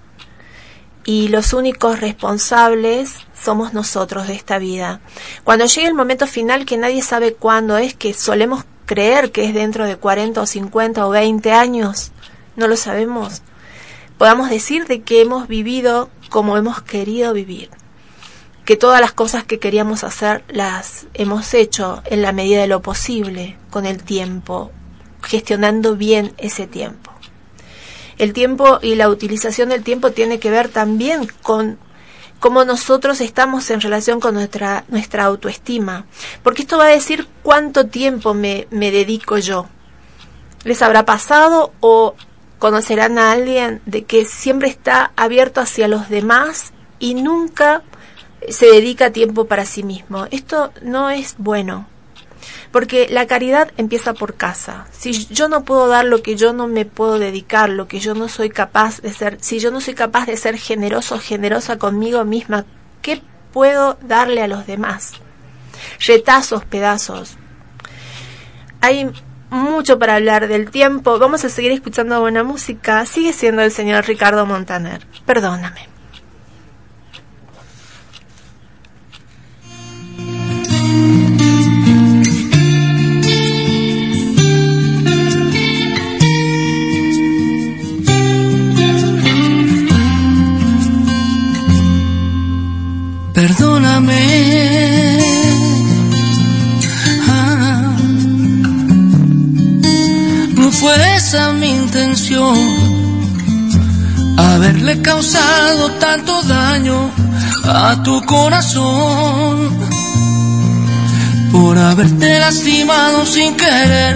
y 1.05 1.27
los 1.27 1.53
únicos 1.53 1.99
responsables 1.99 3.15
somos 3.39 3.73
nosotros 3.73 4.27
de 4.27 4.35
esta 4.35 4.57
vida. 4.57 5.01
Cuando 5.43 5.65
llegue 5.65 5.87
el 5.87 5.93
momento 5.93 6.27
final 6.27 6.65
que 6.65 6.77
nadie 6.77 7.01
sabe 7.01 7.33
cuándo 7.33 7.77
es, 7.77 7.93
que 7.93 8.13
solemos 8.13 8.65
creer 8.85 9.31
que 9.31 9.45
es 9.45 9.53
dentro 9.53 9.85
de 9.85 9.97
40 9.97 10.41
o 10.41 10.45
50 10.45 11.05
o 11.05 11.09
20 11.09 11.51
años, 11.51 12.11
no 12.55 12.67
lo 12.67 12.77
sabemos, 12.77 13.41
podamos 14.17 14.49
decir 14.49 14.85
de 14.87 15.01
que 15.01 15.21
hemos 15.21 15.47
vivido 15.47 16.09
como 16.29 16.57
hemos 16.57 16.81
querido 16.81 17.33
vivir, 17.33 17.69
que 18.65 18.77
todas 18.77 19.01
las 19.01 19.11
cosas 19.11 19.43
que 19.43 19.59
queríamos 19.59 20.03
hacer 20.03 20.43
las 20.47 21.07
hemos 21.13 21.53
hecho 21.53 22.01
en 22.05 22.21
la 22.21 22.31
medida 22.31 22.61
de 22.61 22.67
lo 22.67 22.81
posible 22.81 23.57
con 23.69 23.85
el 23.85 24.03
tiempo, 24.03 24.71
gestionando 25.21 25.95
bien 25.95 26.33
ese 26.37 26.67
tiempo. 26.67 27.12
El 28.23 28.31
tiempo 28.31 28.79
y 28.81 28.95
la 28.95 29.09
utilización 29.09 29.67
del 29.67 29.83
tiempo 29.83 30.11
tiene 30.11 30.39
que 30.39 30.49
ver 30.49 30.69
también 30.69 31.27
con 31.41 31.77
cómo 32.39 32.63
nosotros 32.63 33.19
estamos 33.19 33.69
en 33.69 33.81
relación 33.81 34.21
con 34.21 34.33
nuestra, 34.33 34.85
nuestra 34.87 35.25
autoestima, 35.25 36.05
porque 36.41 36.61
esto 36.61 36.77
va 36.77 36.85
a 36.85 36.87
decir 36.87 37.27
cuánto 37.41 37.87
tiempo 37.87 38.33
me, 38.33 38.65
me 38.71 38.91
dedico 38.91 39.39
yo. 39.39 39.67
¿Les 40.63 40.81
habrá 40.81 41.03
pasado 41.03 41.73
o 41.81 42.15
conocerán 42.59 43.19
a 43.19 43.33
alguien 43.33 43.81
de 43.85 44.05
que 44.05 44.23
siempre 44.23 44.69
está 44.69 45.11
abierto 45.17 45.59
hacia 45.59 45.89
los 45.89 46.07
demás 46.07 46.71
y 46.99 47.15
nunca 47.15 47.81
se 48.47 48.67
dedica 48.67 49.11
tiempo 49.11 49.47
para 49.47 49.65
sí 49.65 49.83
mismo? 49.83 50.27
Esto 50.31 50.71
no 50.81 51.09
es 51.09 51.35
bueno. 51.39 51.89
Porque 52.73 53.07
la 53.07 53.27
caridad 53.27 53.71
empieza 53.77 54.15
por 54.15 54.33
casa. 54.33 54.87
Si 54.91 55.27
yo 55.27 55.47
no 55.47 55.63
puedo 55.63 55.87
dar 55.87 56.05
lo 56.05 56.23
que 56.23 56.35
yo 56.35 56.53
no 56.53 56.67
me 56.67 56.85
puedo 56.85 57.19
dedicar, 57.19 57.69
lo 57.69 57.87
que 57.87 57.99
yo 57.99 58.15
no 58.15 58.27
soy 58.27 58.49
capaz 58.49 58.99
de 58.99 59.13
ser, 59.13 59.37
si 59.41 59.59
yo 59.59 59.69
no 59.69 59.79
soy 59.79 59.93
capaz 59.93 60.25
de 60.25 60.35
ser 60.37 60.57
generoso, 60.57 61.19
generosa 61.19 61.77
conmigo 61.77 62.25
misma, 62.25 62.65
¿qué 63.03 63.21
puedo 63.53 63.99
darle 64.01 64.41
a 64.41 64.47
los 64.47 64.65
demás? 64.65 65.13
Retazos, 66.05 66.65
pedazos. 66.65 67.37
Hay 68.81 69.11
mucho 69.51 69.99
para 69.99 70.15
hablar 70.15 70.47
del 70.47 70.71
tiempo. 70.71 71.19
Vamos 71.19 71.45
a 71.45 71.49
seguir 71.49 71.71
escuchando 71.71 72.19
buena 72.21 72.43
música. 72.43 73.05
Sigue 73.05 73.33
siendo 73.33 73.61
el 73.61 73.71
señor 73.71 74.07
Ricardo 74.07 74.47
Montaner. 74.47 75.05
Perdóname. 75.27 75.92
Perdóname. 93.33 95.19
Ah, 97.29 97.95
no 100.55 100.71
fue 100.71 101.15
esa 101.15 101.51
mi 101.53 101.69
intención. 101.69 102.55
Haberle 104.37 105.01
causado 105.01 105.91
tanto 105.99 106.43
daño 106.43 107.09
a 107.65 108.03
tu 108.03 108.21
corazón. 108.25 109.79
Por 111.51 111.77
haberte 111.77 112.39
lastimado 112.39 113.25
sin 113.25 113.55
querer 113.55 114.15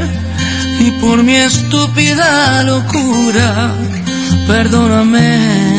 y 0.79 0.91
por 1.01 1.23
mi 1.23 1.35
estúpida 1.35 2.63
locura. 2.63 3.73
Perdóname. 4.47 5.76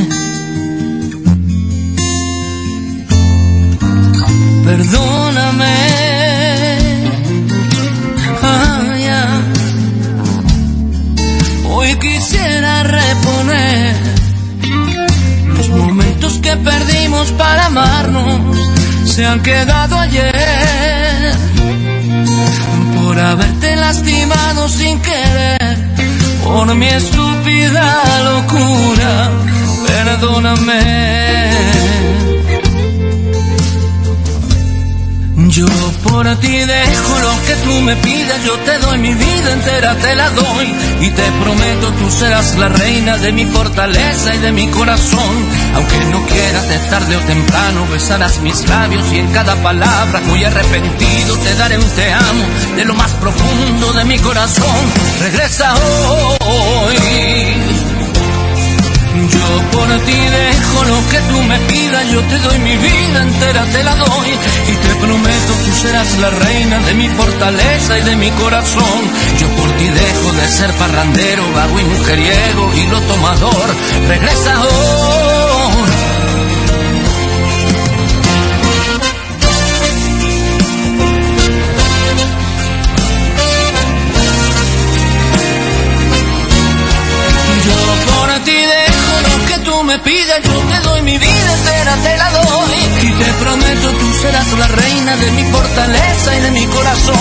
Perdóname. 4.69 5.77
Ah, 8.43 8.97
ya. 9.09 9.23
Hoy 11.71 11.91
quisiera 11.97 12.83
reponer 12.83 13.97
los 15.57 15.69
momentos 15.71 16.33
que 16.45 16.55
perdimos 16.57 17.33
para 17.33 17.67
amarnos, 17.67 18.59
se 19.07 19.25
han 19.25 19.41
quedado 19.43 19.99
ayer 19.99 21.33
por 22.97 23.19
haberte 23.19 23.75
lastimado 23.77 24.69
sin 24.69 25.01
querer, 25.01 25.77
por 26.45 26.75
mi 26.75 26.89
estúpida 26.89 27.87
locura. 28.31 29.31
Perdóname. 29.87 31.78
Yo 35.49 35.67
por 36.03 36.27
ti 36.37 36.59
dejo 36.59 37.19
lo 37.21 37.43
que 37.47 37.55
tú 37.65 37.81
me 37.81 37.97
pidas, 37.97 38.45
yo 38.45 38.55
te 38.59 38.79
doy 38.81 38.99
mi 38.99 39.15
vida 39.15 39.53
entera, 39.53 39.95
te 39.95 40.15
la 40.15 40.29
doy 40.31 40.75
y 41.01 41.11
te 41.11 41.23
prometo 41.43 41.93
tú 41.93 42.11
serás 42.11 42.59
la 42.59 42.69
reina 42.69 43.17
de 43.17 43.33
mi 43.33 43.47
fortaleza 43.47 44.35
y 44.35 44.39
de 44.39 44.53
mi 44.53 44.69
corazón. 44.69 45.47
Aunque 45.75 46.05
no 46.11 46.27
quieras 46.27 46.69
de 46.69 46.79
tarde 46.91 47.17
o 47.17 47.21
temprano, 47.21 47.87
besarás 47.91 48.41
mis 48.41 48.69
labios 48.69 49.11
y 49.13 49.19
en 49.19 49.33
cada 49.33 49.55
palabra 49.63 50.21
muy 50.27 50.45
arrepentido 50.45 51.37
te 51.39 51.55
daré 51.55 51.79
un 51.79 51.91
te 51.91 52.13
amo 52.13 52.45
de 52.77 52.85
lo 52.85 52.95
más 52.95 53.13
profundo 53.13 53.93
de 53.95 54.05
mi 54.05 54.19
corazón. 54.19 54.77
Regresa 55.23 55.75
hoy. 56.41 57.78
Yo 59.27 59.71
por 59.73 59.89
ti 60.07 60.13
dejo 60.13 60.85
lo 60.85 61.09
que 61.09 61.19
tú 61.31 61.43
me 61.43 61.59
pidas, 61.59 62.11
yo 62.11 62.21
te 62.23 62.39
doy 62.39 62.59
mi 62.61 62.77
vida 62.77 63.23
entera, 63.23 63.65
te 63.65 63.83
la 63.83 63.95
doy 63.97 64.31
y 64.69 64.75
te 64.77 64.95
prometo 64.97 65.53
tú 65.65 65.73
serás 65.83 66.19
la 66.19 66.31
reina 66.31 66.79
de 66.81 66.95
mi 66.95 67.09
fortaleza 67.09 67.99
y 67.99 68.03
de 68.03 68.17
mi 68.17 68.31
corazón. 68.33 69.01
Yo 69.39 69.49
por 69.57 69.71
ti 69.73 69.89
dejo 69.89 70.33
de 70.33 70.49
ser 70.49 70.73
parrandero, 70.75 71.53
vago 71.53 71.81
y 71.81 71.85
mujeriego 71.85 72.75
y 72.75 72.87
lo 72.87 73.01
tomador. 73.03 73.69
Regresa 74.09 74.55
ahora. 74.55 75.18
Me 89.89 89.99
pidas, 90.01 90.43
yo 90.45 90.53
te 90.53 90.81
doy 90.87 91.01
mi 91.01 91.17
vida 91.17 91.53
entera, 91.55 91.97
te 91.97 92.17
la 92.19 92.31
doy. 92.31 92.79
Y 93.01 93.11
te 93.11 93.33
prometo 93.41 93.91
tú 93.93 94.13
serás 94.21 94.53
la 94.59 94.67
reina 94.67 95.17
de 95.17 95.31
mi 95.33 95.45
fortaleza 95.45 96.37
y 96.37 96.41
de 96.41 96.51
mi 96.51 96.67
corazón. 96.67 97.17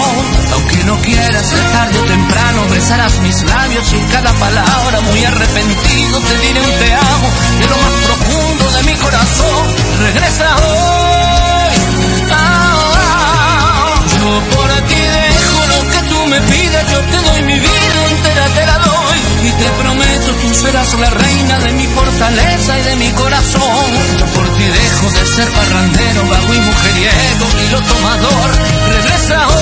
Aunque 0.51 0.83
no 0.83 0.97
quieras 1.01 1.49
tarde 1.71 1.97
o 1.97 2.03
temprano, 2.03 2.67
besarás 2.69 3.19
mis 3.19 3.41
labios 3.43 3.93
y 3.93 3.99
cada 4.11 4.33
palabra 4.33 4.99
muy 4.99 5.23
arrepentido 5.23 6.19
te 6.19 6.37
diré 6.39 6.59
un 6.59 6.79
te 6.79 6.93
amo 6.93 7.29
de 7.59 7.67
lo 7.71 7.77
más 7.77 7.93
profundo 8.05 8.71
de 8.71 8.83
mi 8.83 8.95
corazón. 8.95 9.75
Regresa 10.01 10.55
hoy. 10.57 11.77
Ah, 12.31 12.91
ah. 12.97 13.95
Yo 14.19 14.57
por 14.57 14.69
ti 14.89 14.96
me 16.27 16.39
pidas, 16.41 16.91
yo 16.91 16.99
te 16.99 17.17
doy 17.17 17.41
mi 17.43 17.59
vida 17.59 18.05
entera, 18.09 18.45
te 18.55 18.65
la 18.65 18.77
doy. 18.79 19.17
Y 19.47 19.51
te 19.51 19.69
prometo 19.81 20.31
tú 20.41 20.53
serás 20.53 20.93
la 20.99 21.09
reina 21.09 21.59
de 21.59 21.71
mi 21.73 21.87
fortaleza 21.87 22.79
y 22.79 22.83
de 22.83 22.95
mi 22.97 23.09
corazón. 23.11 23.85
Yo 24.19 24.25
por 24.27 24.47
ti 24.57 24.63
dejo 24.63 25.11
de 25.11 25.25
ser 25.25 25.49
parrandero, 25.51 26.27
vago 26.27 26.53
y 26.53 26.59
mujeriego 26.59 27.47
y 27.63 27.69
lo 27.71 27.81
tomador. 27.81 28.51
Regresa 28.89 29.47
hoy. 29.47 29.57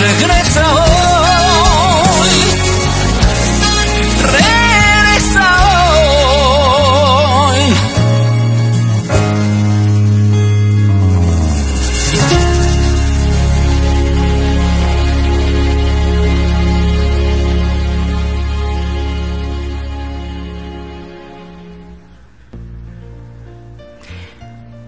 Regresa 0.00 0.74
hoy. 0.74 0.91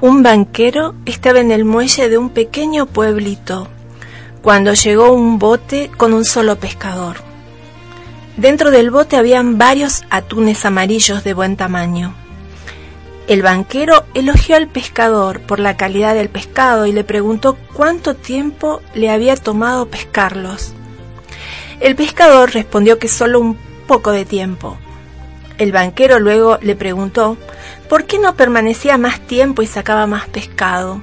Un 0.04 0.22
banquero 0.22 0.94
estaba 1.06 1.40
en 1.40 1.50
el 1.50 1.64
muelle 1.64 2.10
de 2.10 2.18
un 2.18 2.28
pequeño 2.28 2.84
pueblito 2.84 3.68
cuando 4.42 4.74
llegó 4.74 5.10
un 5.12 5.38
bote 5.38 5.90
con 5.96 6.12
un 6.12 6.26
solo 6.26 6.56
pescador. 6.56 7.16
Dentro 8.36 8.70
del 8.70 8.90
bote 8.90 9.16
habían 9.16 9.56
varios 9.56 10.02
atunes 10.10 10.66
amarillos 10.66 11.24
de 11.24 11.32
buen 11.32 11.56
tamaño. 11.56 12.14
El 13.28 13.40
banquero 13.40 14.04
elogió 14.12 14.56
al 14.56 14.68
pescador 14.68 15.40
por 15.40 15.58
la 15.58 15.78
calidad 15.78 16.14
del 16.14 16.28
pescado 16.28 16.84
y 16.84 16.92
le 16.92 17.02
preguntó 17.02 17.56
cuánto 17.72 18.14
tiempo 18.14 18.82
le 18.92 19.08
había 19.08 19.36
tomado 19.36 19.86
pescarlos. 19.86 20.74
El 21.80 21.96
pescador 21.96 22.52
respondió 22.52 22.98
que 22.98 23.08
solo 23.08 23.40
un 23.40 23.56
poco 23.86 24.10
de 24.10 24.26
tiempo. 24.26 24.76
El 25.58 25.70
banquero 25.70 26.18
luego 26.18 26.58
le 26.62 26.74
preguntó 26.74 27.36
por 27.88 28.06
qué 28.06 28.18
no 28.18 28.34
permanecía 28.34 28.98
más 28.98 29.20
tiempo 29.20 29.62
y 29.62 29.66
sacaba 29.66 30.06
más 30.06 30.28
pescado. 30.28 31.00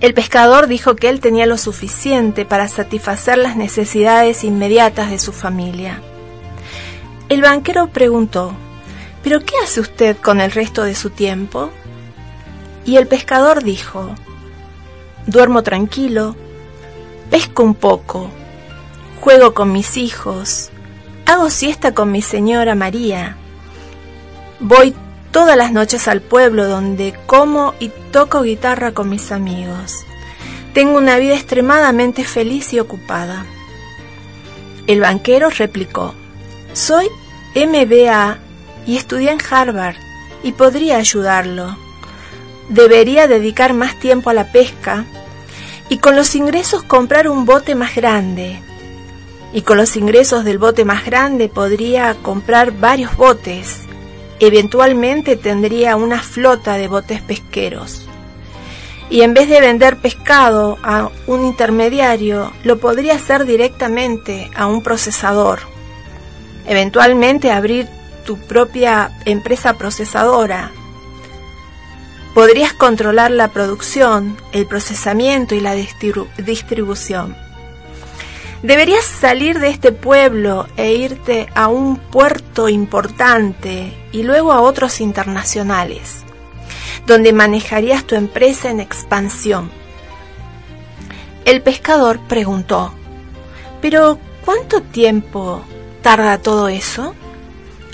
El 0.00 0.14
pescador 0.14 0.66
dijo 0.66 0.96
que 0.96 1.08
él 1.08 1.20
tenía 1.20 1.46
lo 1.46 1.56
suficiente 1.56 2.44
para 2.44 2.66
satisfacer 2.66 3.38
las 3.38 3.54
necesidades 3.54 4.42
inmediatas 4.42 5.10
de 5.10 5.20
su 5.20 5.32
familia. 5.32 6.02
El 7.28 7.42
banquero 7.42 7.86
preguntó, 7.86 8.52
¿pero 9.22 9.38
qué 9.38 9.54
hace 9.62 9.78
usted 9.78 10.16
con 10.16 10.40
el 10.40 10.50
resto 10.50 10.82
de 10.82 10.96
su 10.96 11.10
tiempo? 11.10 11.70
Y 12.84 12.96
el 12.96 13.06
pescador 13.06 13.62
dijo, 13.62 14.16
duermo 15.28 15.62
tranquilo, 15.62 16.34
pesco 17.30 17.62
un 17.62 17.76
poco, 17.76 18.28
juego 19.20 19.54
con 19.54 19.70
mis 19.70 19.96
hijos, 19.96 20.71
hago 21.32 21.48
siesta 21.48 21.94
con 21.94 22.12
mi 22.12 22.20
señora 22.20 22.74
María, 22.74 23.36
voy 24.60 24.94
todas 25.30 25.56
las 25.56 25.72
noches 25.72 26.06
al 26.06 26.20
pueblo 26.20 26.68
donde 26.68 27.14
como 27.24 27.72
y 27.80 27.90
toco 28.10 28.42
guitarra 28.42 28.92
con 28.92 29.08
mis 29.08 29.32
amigos. 29.32 30.04
Tengo 30.74 30.98
una 30.98 31.16
vida 31.16 31.34
extremadamente 31.34 32.24
feliz 32.24 32.74
y 32.74 32.80
ocupada. 32.80 33.46
El 34.86 35.00
banquero 35.00 35.48
replicó, 35.48 36.14
soy 36.74 37.08
MBA 37.54 38.38
y 38.86 38.96
estudié 38.96 39.30
en 39.30 39.38
Harvard 39.50 39.96
y 40.42 40.52
podría 40.52 40.98
ayudarlo. 40.98 41.78
Debería 42.68 43.26
dedicar 43.26 43.72
más 43.72 43.98
tiempo 43.98 44.28
a 44.28 44.34
la 44.34 44.52
pesca 44.52 45.06
y 45.88 45.96
con 45.96 46.14
los 46.14 46.34
ingresos 46.34 46.82
comprar 46.82 47.26
un 47.26 47.46
bote 47.46 47.74
más 47.74 47.94
grande. 47.94 48.60
Y 49.52 49.62
con 49.62 49.76
los 49.76 49.96
ingresos 49.96 50.44
del 50.44 50.58
bote 50.58 50.84
más 50.84 51.04
grande 51.04 51.48
podría 51.48 52.14
comprar 52.22 52.72
varios 52.72 53.16
botes. 53.16 53.82
Eventualmente 54.40 55.36
tendría 55.36 55.96
una 55.96 56.22
flota 56.22 56.74
de 56.74 56.88
botes 56.88 57.20
pesqueros. 57.22 58.06
Y 59.10 59.22
en 59.22 59.34
vez 59.34 59.48
de 59.48 59.60
vender 59.60 59.98
pescado 59.98 60.78
a 60.82 61.10
un 61.26 61.44
intermediario, 61.44 62.52
lo 62.64 62.78
podría 62.78 63.16
hacer 63.16 63.44
directamente 63.44 64.50
a 64.54 64.66
un 64.66 64.82
procesador 64.82 65.72
eventualmente 66.66 67.50
abrir 67.50 67.88
tu 68.24 68.38
propia 68.38 69.10
empresa 69.24 69.74
procesadora. 69.74 70.70
Podrías 72.34 72.72
controlar 72.72 73.30
la 73.30 73.48
producción, 73.48 74.36
el 74.52 74.66
procesamiento 74.66 75.54
y 75.54 75.60
la 75.60 75.74
distribución. 75.74 77.36
Deberías 78.62 79.04
salir 79.04 79.58
de 79.58 79.70
este 79.70 79.90
pueblo 79.90 80.68
e 80.76 80.94
irte 80.94 81.48
a 81.54 81.66
un 81.66 81.96
puerto 81.96 82.68
importante 82.68 83.92
y 84.12 84.22
luego 84.22 84.52
a 84.52 84.60
otros 84.60 85.00
internacionales, 85.00 86.22
donde 87.04 87.32
manejarías 87.32 88.04
tu 88.04 88.14
empresa 88.14 88.70
en 88.70 88.78
expansión. 88.78 89.68
El 91.44 91.60
pescador 91.60 92.20
preguntó, 92.28 92.94
¿pero 93.80 94.20
cuánto 94.44 94.80
tiempo 94.80 95.62
tarda 96.00 96.38
todo 96.38 96.68
eso? 96.68 97.16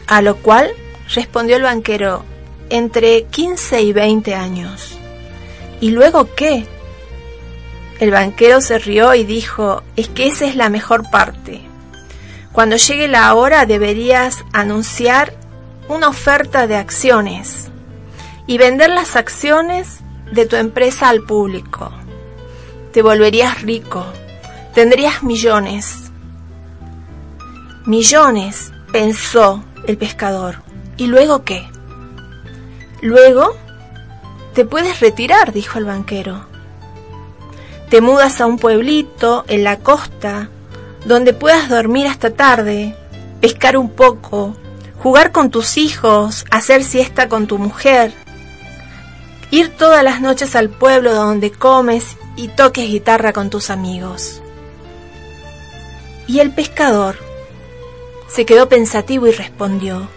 A 0.06 0.20
lo 0.20 0.36
cual 0.36 0.70
respondió 1.14 1.56
el 1.56 1.62
banquero, 1.62 2.24
entre 2.68 3.24
15 3.24 3.80
y 3.80 3.94
20 3.94 4.34
años. 4.34 4.98
¿Y 5.80 5.92
luego 5.92 6.34
qué? 6.34 6.66
El 8.00 8.10
banquero 8.10 8.60
se 8.60 8.78
rió 8.78 9.14
y 9.14 9.24
dijo, 9.24 9.82
es 9.96 10.08
que 10.08 10.26
esa 10.26 10.46
es 10.46 10.56
la 10.56 10.68
mejor 10.68 11.10
parte. 11.10 11.62
Cuando 12.52 12.76
llegue 12.76 13.08
la 13.08 13.34
hora 13.34 13.66
deberías 13.66 14.44
anunciar 14.52 15.34
una 15.88 16.08
oferta 16.08 16.66
de 16.66 16.76
acciones 16.76 17.68
y 18.46 18.58
vender 18.58 18.90
las 18.90 19.16
acciones 19.16 20.00
de 20.32 20.46
tu 20.46 20.56
empresa 20.56 21.08
al 21.08 21.22
público. 21.22 21.92
Te 22.92 23.02
volverías 23.02 23.62
rico, 23.62 24.04
tendrías 24.74 25.22
millones 25.22 26.08
Millones, 27.88 28.70
pensó 28.92 29.64
el 29.86 29.96
pescador. 29.96 30.56
¿Y 30.98 31.06
luego 31.06 31.42
qué? 31.42 31.66
Luego 33.00 33.56
te 34.52 34.66
puedes 34.66 35.00
retirar, 35.00 35.54
dijo 35.54 35.78
el 35.78 35.86
banquero. 35.86 36.47
Te 37.90 38.02
mudas 38.02 38.40
a 38.42 38.46
un 38.46 38.58
pueblito 38.58 39.44
en 39.48 39.64
la 39.64 39.78
costa 39.78 40.50
donde 41.06 41.32
puedas 41.32 41.70
dormir 41.70 42.06
hasta 42.06 42.30
tarde, 42.30 42.94
pescar 43.40 43.78
un 43.78 43.88
poco, 43.88 44.54
jugar 45.02 45.32
con 45.32 45.50
tus 45.50 45.78
hijos, 45.78 46.44
hacer 46.50 46.84
siesta 46.84 47.30
con 47.30 47.46
tu 47.46 47.56
mujer, 47.56 48.12
ir 49.50 49.70
todas 49.70 50.04
las 50.04 50.20
noches 50.20 50.54
al 50.54 50.68
pueblo 50.68 51.14
donde 51.14 51.50
comes 51.50 52.18
y 52.36 52.48
toques 52.48 52.90
guitarra 52.90 53.32
con 53.32 53.48
tus 53.48 53.70
amigos. 53.70 54.42
Y 56.26 56.40
el 56.40 56.52
pescador 56.52 57.16
se 58.28 58.44
quedó 58.44 58.68
pensativo 58.68 59.26
y 59.26 59.32
respondió, 59.32 60.08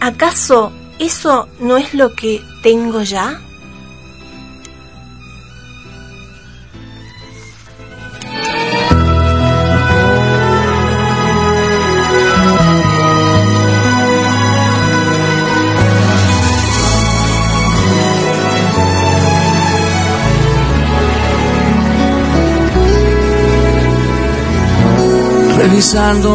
¿acaso 0.00 0.72
eso 0.98 1.46
no 1.60 1.76
es 1.76 1.92
lo 1.92 2.14
que 2.14 2.40
tengo 2.62 3.02
ya? 3.02 3.38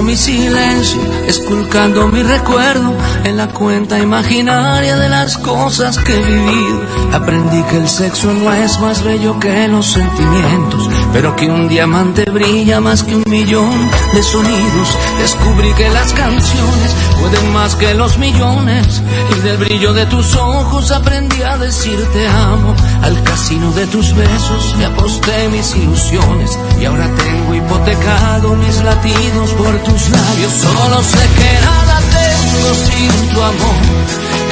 Mi 0.03 0.17
silencio, 0.17 0.99
esculcando 1.25 2.09
mi 2.09 2.21
recuerdo 2.21 2.93
en 3.23 3.37
la 3.37 3.47
cuenta 3.47 3.97
imaginaria 3.97 4.97
de 4.97 5.07
las 5.07 5.37
cosas 5.37 5.97
que 5.99 6.15
he 6.15 6.21
vivido. 6.21 6.81
Aprendí 7.13 7.63
que 7.63 7.77
el 7.77 7.87
sexo 7.87 8.33
no 8.33 8.53
es 8.53 8.77
más 8.81 9.01
bello 9.05 9.39
que 9.39 9.69
los 9.69 9.85
sentimientos, 9.85 10.89
pero 11.13 11.33
que 11.37 11.47
un 11.47 11.69
diamante 11.69 12.25
brilla 12.25 12.81
más 12.81 13.03
que 13.03 13.15
un 13.15 13.23
millón 13.29 13.89
de 14.13 14.21
sonidos. 14.21 14.97
Descubrí 15.17 15.73
que 15.75 15.89
las 15.91 16.11
canciones 16.11 16.95
pueden 17.19 17.53
más 17.53 17.75
que 17.75 17.93
los 17.93 18.17
millones 18.17 19.01
y 19.35 19.39
del 19.41 19.57
brillo 19.57 19.93
de 19.93 20.05
tus 20.05 20.35
ojos 20.35 20.91
aprendí 20.91 21.41
a 21.41 21.57
decir 21.57 21.97
te 22.13 22.27
amo. 22.27 22.75
Al 23.01 23.23
casino 23.23 23.71
de 23.71 23.85
tus 23.87 24.13
besos 24.15 24.75
me 24.77 24.85
aposté 24.85 25.49
mis 25.49 25.75
ilusiones 25.75 26.57
y 26.79 26.85
ahora 26.85 27.09
tengo 27.15 27.55
hipotecado 27.55 28.55
mis 28.55 28.83
latidos 28.83 29.51
por 29.51 29.73
tus 29.83 30.09
labios. 30.09 30.53
Solo 30.53 31.01
sé 31.03 31.23
que 31.37 31.51
nada 31.65 31.99
tengo 32.19 32.73
sin 32.87 33.29
tu 33.33 33.41
amor, 33.41 33.83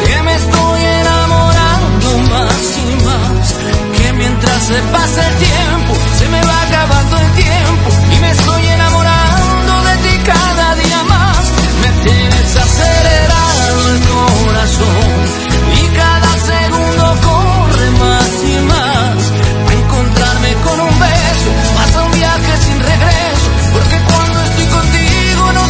que 0.06 0.22
me 0.24 0.36
estoy 0.36 0.82
enamorando 1.02 2.18
más 2.32 2.64
y 2.78 3.06
más. 3.06 3.56
Que 3.98 4.14
mientras 4.14 4.64
se 4.64 4.80
pasa 4.92 5.28
el 5.30 5.36
tiempo, 5.38 5.94
se 6.20 6.28
me 6.30 6.42
va 6.44 6.62
acabando 6.64 7.18
el 7.18 7.32
tiempo 7.32 7.90
y 8.16 8.20
me 8.20 8.32
estoy 8.32 8.65
tienes 12.06 12.50
acelerado 12.56 13.90
el 13.94 14.00
corazón 14.14 15.18
y 15.80 15.84
cada 16.00 16.32
segundo 16.52 17.06
corre 17.30 17.90
más 18.04 18.32
y 18.44 18.56
más. 18.72 19.18
Encontrarme 19.80 20.52
con 20.66 20.80
un 20.80 21.00
beso, 21.00 21.50
pasa 21.78 22.04
un 22.04 22.12
viaje 22.12 22.54
sin 22.66 22.80
regreso, 22.80 23.50
porque 23.74 23.98
cuando 24.08 24.36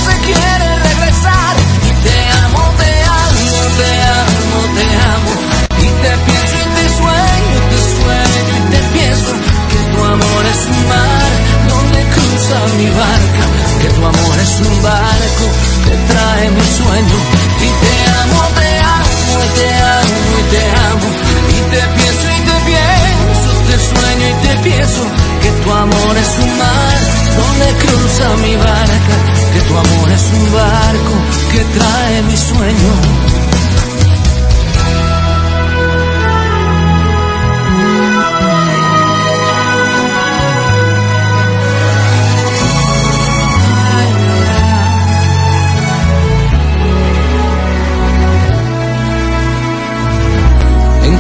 se 0.06 0.16
quiere 0.26 0.68
regresar. 0.90 1.56
Y 1.88 1.92
te 2.06 2.18
amo, 2.44 2.64
te 2.82 2.92
amo, 3.24 3.58
te 3.80 3.92
amo, 4.22 4.60
te 4.78 4.86
amo. 5.16 5.34
Y 5.86 5.90
te 6.04 6.12
pienso 6.26 6.56
y 6.64 6.68
te 6.76 6.86
sueño, 7.00 7.58
te 7.72 7.80
sueño 7.98 8.52
y 8.58 8.64
te 8.74 8.82
pienso 8.96 9.32
que 9.72 9.80
tu 9.92 10.04
amor 10.04 10.44
es 10.54 10.62
un 10.74 10.82
mar 10.94 11.32
donde 11.70 12.00
cruza 12.14 12.58
mi 12.78 12.90
barca, 13.02 13.44
que 13.82 13.90
tu 13.90 14.06
amor 14.06 14.36
es 14.40 14.54
un 14.68 14.84
barco 14.84 15.46
que 15.86 15.96
trae 16.12 16.52
mi 16.52 16.66
sueño. 16.80 17.18
Y 17.62 17.70
te 17.84 17.96
amo, 18.22 18.42
te 18.60 18.72
amo, 18.98 19.36
te 19.58 19.68
amo 19.96 20.18
y 20.40 20.44
te 20.54 20.64
amo. 20.90 21.08
Y 21.56 21.60
te 21.72 21.82
pienso 21.98 22.26
y 22.36 22.42
te 22.50 22.58
pienso, 22.70 23.50
te 23.68 23.76
sueño 23.90 24.26
y 24.30 24.48
te 24.48 24.54
pienso 24.70 25.02
que 25.42 25.52
tu 25.64 25.72
amor 25.72 26.18
es 26.18 26.32
un 26.44 26.58
mar 26.58 26.98
donde 27.40 27.68
cruza 27.84 28.26
mi 28.44 28.56
barca. 28.56 29.16
Que 29.54 29.62
tu 29.62 29.78
amor 29.78 30.12
es 30.12 30.26
un 30.38 30.46
barco 30.54 31.14
que 31.52 31.62
trae 31.78 32.22
mi 32.24 32.38
sueño. 32.38 33.35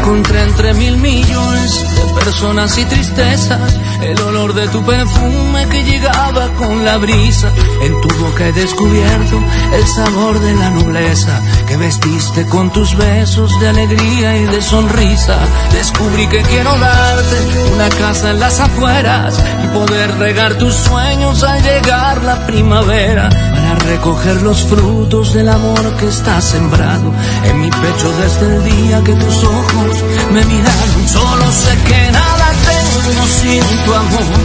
Encontré 0.06 0.44
entre 0.44 0.74
mil 0.76 0.98
millones 0.98 1.84
de 1.96 2.14
personas 2.14 2.78
y 2.78 2.86
tristezas 2.86 3.76
el 4.04 4.22
olor 4.22 4.54
de 4.54 4.68
tu 4.68 4.86
perfume 4.86 5.68
que 5.68 5.84
llegaba 5.84 6.48
con 6.60 6.86
la 6.86 6.98
brisa. 6.98 7.52
En 7.82 8.00
tu 8.02 8.08
boca 8.20 8.46
he 8.46 8.52
descubierto 8.52 9.44
el 9.74 9.88
sabor 9.88 10.40
de 10.42 10.54
la 10.54 10.70
nobleza 10.70 11.42
que 11.68 11.78
vestiste 11.78 12.46
con 12.46 12.72
tus 12.72 12.96
besos 12.96 13.60
de 13.60 13.68
alegría 13.68 14.38
y 14.38 14.46
de 14.46 14.62
sonrisa. 14.62 15.40
Descubrí 15.72 16.28
que 16.28 16.44
quiero 16.44 16.78
darte 16.78 17.72
una 17.74 17.90
casa 17.90 18.30
en 18.30 18.40
las 18.40 18.60
afueras 18.60 19.44
y 19.64 19.68
poder 19.70 20.20
regar 20.20 20.54
tus 20.60 20.76
sueños 20.76 21.42
al 21.42 21.64
llegar 21.64 22.24
la 22.24 22.46
primavera 22.46 23.55
para 23.66 23.80
recoger 23.80 24.42
los 24.44 24.64
frutos 24.66 25.34
del 25.34 25.50
amor 25.50 25.96
que 25.98 26.08
está 26.08 26.40
sembrado 26.40 27.12
en 27.46 27.62
mi 27.62 27.70
pecho 27.70 28.10
desde 28.22 28.56
el 28.56 28.64
día 28.64 29.04
que 29.04 29.14
tus 29.14 29.44
ojos 29.44 30.04
me 30.32 30.44
miraron. 30.46 31.08
Solo 31.08 31.52
sé 31.52 31.76
que 31.88 32.12
nada 32.12 32.48
tengo 32.70 33.28
sin 33.28 33.64
tu 33.86 33.94
amor, 33.94 34.36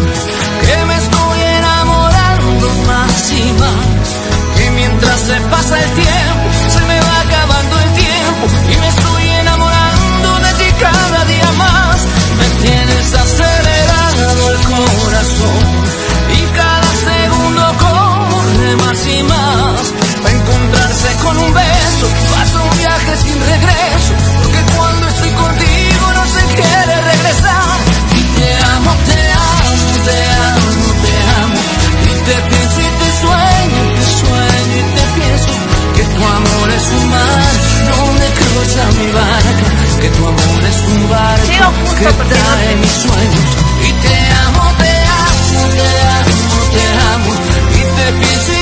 que 0.66 0.86
me 0.86 0.96
estoy 0.96 1.40
enamorando 1.58 2.68
más 2.86 3.32
y 3.32 3.52
más, 3.60 4.06
que 4.56 4.70
mientras 4.70 5.20
se 5.20 5.40
pasa 5.52 5.78
el 5.82 5.90
tiempo 5.90 6.46
se 6.68 6.80
me 6.86 7.00
va 7.00 7.20
acabando 7.20 7.78
el 7.78 7.92
tiempo 7.92 8.44
y 8.72 8.76
me 8.80 8.88
estoy 8.88 9.24
enamorando 9.42 10.28
de 10.46 10.52
ti 10.60 10.72
cada 10.80 11.24
día 11.24 11.52
más. 11.58 11.96
Me 12.38 12.66
tienes 12.66 13.14
acelerado 13.14 14.50
el 14.52 14.58
corazón 14.72 15.79
más 18.90 19.06
y 19.06 19.22
más. 19.22 19.94
Para 20.22 20.34
encontrarse 20.34 21.08
con 21.22 21.38
un 21.38 21.54
beso, 21.54 22.06
pasa 22.32 22.60
un 22.60 22.78
viaje 22.78 23.12
sin 23.22 23.38
regreso, 23.52 24.12
porque 24.42 24.60
cuando 24.74 25.08
estoy 25.08 25.30
contigo 25.30 26.04
no 26.18 26.24
se 26.26 26.42
quiere 26.58 26.94
regresar. 27.12 27.76
Y 28.18 28.22
te 28.36 28.48
amo, 28.74 28.92
te 29.08 29.20
amo, 29.30 29.72
te 30.06 30.18
amo, 30.50 30.70
te 31.04 31.14
amo. 31.42 31.58
Y 32.02 32.14
te 32.26 32.36
pienso 32.50 32.78
y 32.80 32.90
te 33.00 33.08
sueño, 33.22 33.80
te 33.96 34.04
sueño 34.22 34.74
y 34.80 34.86
te 34.96 35.04
pienso. 35.18 35.52
Que 35.96 36.04
tu 36.14 36.22
amor 36.38 36.68
es 36.78 36.86
un 36.98 37.10
mar 37.10 37.52
donde 37.94 38.26
cruza 38.40 38.82
mi 38.98 39.08
barca. 39.12 39.68
Que 40.00 40.08
tu 40.10 40.22
amor 40.26 40.62
es 40.72 40.80
un 40.94 41.02
barco 41.10 41.76
que 41.98 42.10
trae 42.32 42.76
mis 42.82 42.96
sueños. 43.06 43.50
Y 43.86 43.92
te 44.04 44.16
amo, 44.46 44.64
te 44.82 44.94
amo, 45.22 45.62
te 45.78 45.90
amo, 46.18 46.40
te 46.74 46.84
amo. 47.14 47.30
Y 47.70 47.82
te 47.96 48.06
pienso 48.20 48.52
y 48.52 48.59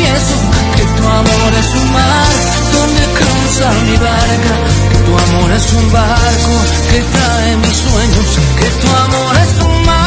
Que 0.00 0.84
tu 0.96 1.06
amor 1.06 1.52
es 1.58 1.74
un 1.74 1.92
mar 1.92 2.32
donde 2.72 3.02
cruza 3.18 3.70
mi 3.84 3.96
barca. 3.98 4.54
Que 4.90 4.98
tu 5.04 5.12
amor 5.18 5.50
es 5.52 5.72
un 5.74 5.92
barco 5.92 6.54
que 6.90 7.00
trae 7.02 7.56
mis 7.58 7.76
sueños. 7.76 8.38
Que 8.58 8.70
tu 8.80 8.88
amor 9.04 9.36
es 9.44 9.52
un 9.62 9.84
mar 9.84 10.00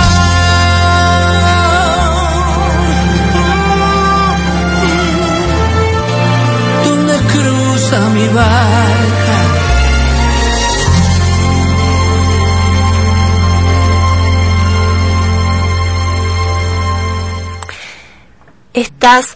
donde 6.86 7.16
cruza 7.34 8.00
mi 8.16 8.28
barca. 8.30 9.13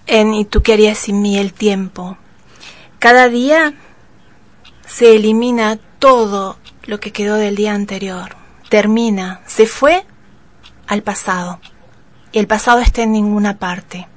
En 0.08 0.34
Y 0.34 0.44
tú 0.46 0.64
querías 0.64 0.98
sin 0.98 1.22
mí 1.22 1.38
el 1.38 1.54
tiempo. 1.54 2.18
Cada 2.98 3.30
día 3.30 3.76
se 4.88 5.16
elimina 5.16 5.78
todo 6.00 6.58
lo 6.86 7.00
que 7.00 7.12
quedó 7.12 7.36
del 7.36 7.56
día 7.56 7.76
anterior. 7.76 8.36
Termina, 8.70 9.42
se 9.46 9.68
fue 9.68 10.04
al 10.88 11.04
pasado. 11.04 11.60
Y 12.32 12.40
el 12.40 12.48
pasado 12.48 12.80
está 12.80 13.04
en 13.04 13.12
ninguna 13.12 13.60
parte. 13.60 14.08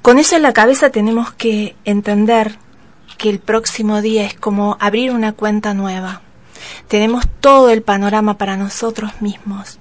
Con 0.00 0.18
eso 0.18 0.36
en 0.36 0.42
la 0.42 0.54
cabeza 0.54 0.88
tenemos 0.88 1.30
que 1.34 1.76
entender 1.84 2.56
que 3.18 3.28
el 3.28 3.40
próximo 3.40 4.00
día 4.00 4.24
es 4.24 4.32
como 4.32 4.78
abrir 4.80 5.10
una 5.10 5.32
cuenta 5.32 5.74
nueva. 5.74 6.22
Tenemos 6.88 7.26
todo 7.40 7.68
el 7.68 7.82
panorama 7.82 8.38
para 8.38 8.56
nosotros 8.56 9.20
mismos. 9.20 9.78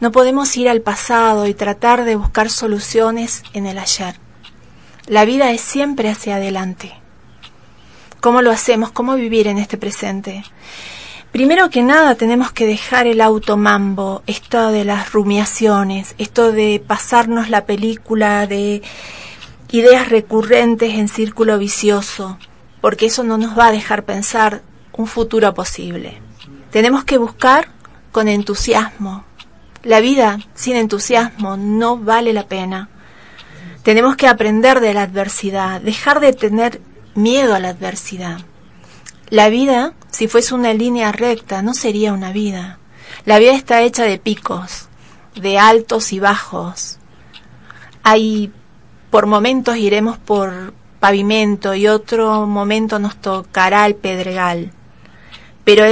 No 0.00 0.12
podemos 0.12 0.56
ir 0.56 0.68
al 0.68 0.80
pasado 0.80 1.46
y 1.46 1.54
tratar 1.54 2.04
de 2.04 2.16
buscar 2.16 2.50
soluciones 2.50 3.42
en 3.52 3.66
el 3.66 3.78
ayer. 3.78 4.16
La 5.06 5.24
vida 5.24 5.50
es 5.50 5.60
siempre 5.60 6.08
hacia 6.08 6.36
adelante. 6.36 6.92
¿Cómo 8.20 8.40
lo 8.40 8.50
hacemos? 8.50 8.92
¿Cómo 8.92 9.16
vivir 9.16 9.48
en 9.48 9.58
este 9.58 9.76
presente? 9.76 10.44
Primero 11.32 11.70
que 11.70 11.82
nada 11.82 12.14
tenemos 12.14 12.52
que 12.52 12.66
dejar 12.66 13.06
el 13.06 13.20
automambo, 13.20 14.22
esto 14.26 14.70
de 14.70 14.84
las 14.84 15.12
rumiaciones, 15.12 16.14
esto 16.18 16.52
de 16.52 16.82
pasarnos 16.86 17.48
la 17.48 17.64
película 17.64 18.46
de 18.46 18.82
ideas 19.70 20.10
recurrentes 20.10 20.94
en 20.94 21.08
círculo 21.08 21.58
vicioso, 21.58 22.38
porque 22.82 23.06
eso 23.06 23.24
no 23.24 23.38
nos 23.38 23.58
va 23.58 23.68
a 23.68 23.72
dejar 23.72 24.04
pensar 24.04 24.62
un 24.92 25.06
futuro 25.06 25.54
posible. 25.54 26.20
Tenemos 26.70 27.04
que 27.04 27.16
buscar 27.16 27.68
con 28.12 28.28
entusiasmo. 28.28 29.24
La 29.82 30.00
vida 30.00 30.38
sin 30.54 30.76
entusiasmo 30.76 31.56
no 31.56 31.98
vale 31.98 32.32
la 32.32 32.46
pena. 32.46 32.88
Tenemos 33.82 34.14
que 34.14 34.28
aprender 34.28 34.80
de 34.80 34.94
la 34.94 35.02
adversidad, 35.02 35.80
dejar 35.80 36.20
de 36.20 36.32
tener 36.32 36.80
miedo 37.14 37.54
a 37.54 37.58
la 37.58 37.70
adversidad. 37.70 38.38
La 39.28 39.48
vida, 39.48 39.94
si 40.10 40.28
fuese 40.28 40.54
una 40.54 40.72
línea 40.72 41.10
recta, 41.10 41.62
no 41.62 41.74
sería 41.74 42.12
una 42.12 42.32
vida. 42.32 42.78
La 43.24 43.40
vida 43.40 43.54
está 43.54 43.82
hecha 43.82 44.04
de 44.04 44.18
picos, 44.18 44.88
de 45.34 45.58
altos 45.58 46.12
y 46.12 46.20
bajos. 46.20 46.98
Hay, 48.04 48.52
por 49.10 49.26
momentos 49.26 49.76
iremos 49.76 50.16
por 50.16 50.74
pavimento 51.00 51.74
y 51.74 51.88
otro 51.88 52.46
momento 52.46 53.00
nos 53.00 53.16
tocará 53.16 53.86
el 53.86 53.96
pedregal. 53.96 54.70
Pero 55.64 55.86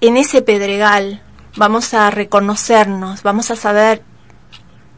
en 0.00 0.16
ese 0.16 0.40
pedregal 0.40 1.23
vamos 1.56 1.94
a 1.94 2.10
reconocernos, 2.10 3.22
vamos 3.22 3.50
a 3.50 3.56
saber 3.56 4.02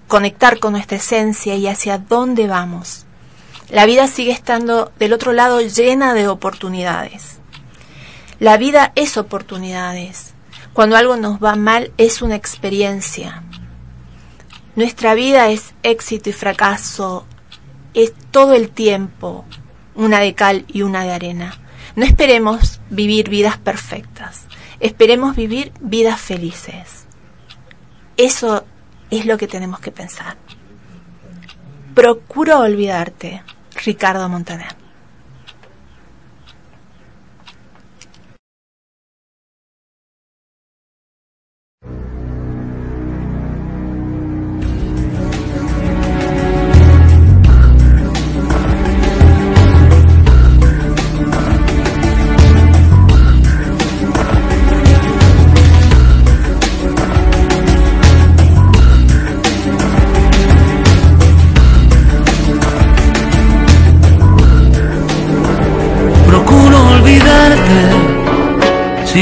conectar 0.09 0.59
con 0.59 0.73
nuestra 0.73 0.99
esencia 0.99 1.57
y 1.57 1.67
hacia 1.67 1.99
dónde 1.99 2.47
vamos. 2.47 3.07
La 3.69 3.85
vida 3.87 4.07
sigue 4.07 4.33
estando 4.33 4.93
del 4.99 5.13
otro 5.13 5.33
lado 5.33 5.61
llena 5.61 6.15
de 6.15 6.29
oportunidades. 6.29 7.39
La 8.39 8.57
vida 8.57 8.93
es 8.95 9.17
oportunidades. 9.17 10.35
Cuando 10.73 10.97
algo 10.97 11.17
nos 11.17 11.43
va 11.43 11.57
mal 11.57 11.93
es 11.97 12.23
una 12.23 12.37
experiencia. 12.37 13.43
Nuestra 14.77 15.15
vida 15.15 15.49
es 15.49 15.75
éxito 15.83 16.31
y 16.31 16.33
fracaso. 16.33 17.27
Es 17.95 18.13
todo 18.31 18.53
el 18.53 18.69
tiempo 18.69 19.45
una 19.95 20.21
de 20.21 20.35
cal 20.35 20.65
y 20.69 20.83
una 20.83 21.03
de 21.03 21.13
arena. 21.13 21.59
No 21.97 22.05
esperemos 22.05 22.81
vivir 22.91 23.31
vidas 23.31 23.57
perfectas. 23.57 24.47
Esperemos 24.81 25.37
vivir 25.37 25.73
vidas 25.81 26.21
felices. 26.21 27.07
Eso 28.17 28.65
es 29.11 29.27
lo 29.27 29.39
que 29.39 29.47
tenemos 29.47 29.81
que 29.81 29.91
pensar. 29.91 30.37
Procuro 31.95 32.61
olvidarte, 32.61 33.43
Ricardo 33.85 34.29
Montaner. 34.29 34.86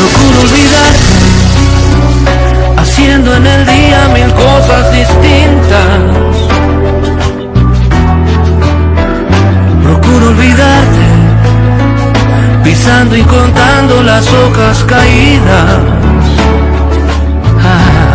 Procuro 0.00 0.40
olvidarte, 0.40 1.14
haciendo 2.78 3.34
en 3.34 3.46
el 3.46 3.66
día 3.66 4.08
mil 4.14 4.32
cosas 4.32 4.92
distintas. 4.92 5.98
Procuro 9.84 10.28
olvidarte, 10.28 11.06
pisando 12.64 13.14
y 13.14 13.22
contando 13.22 14.02
las 14.02 14.26
hojas 14.32 14.84
caídas. 14.84 15.80
Ah, 17.62 18.14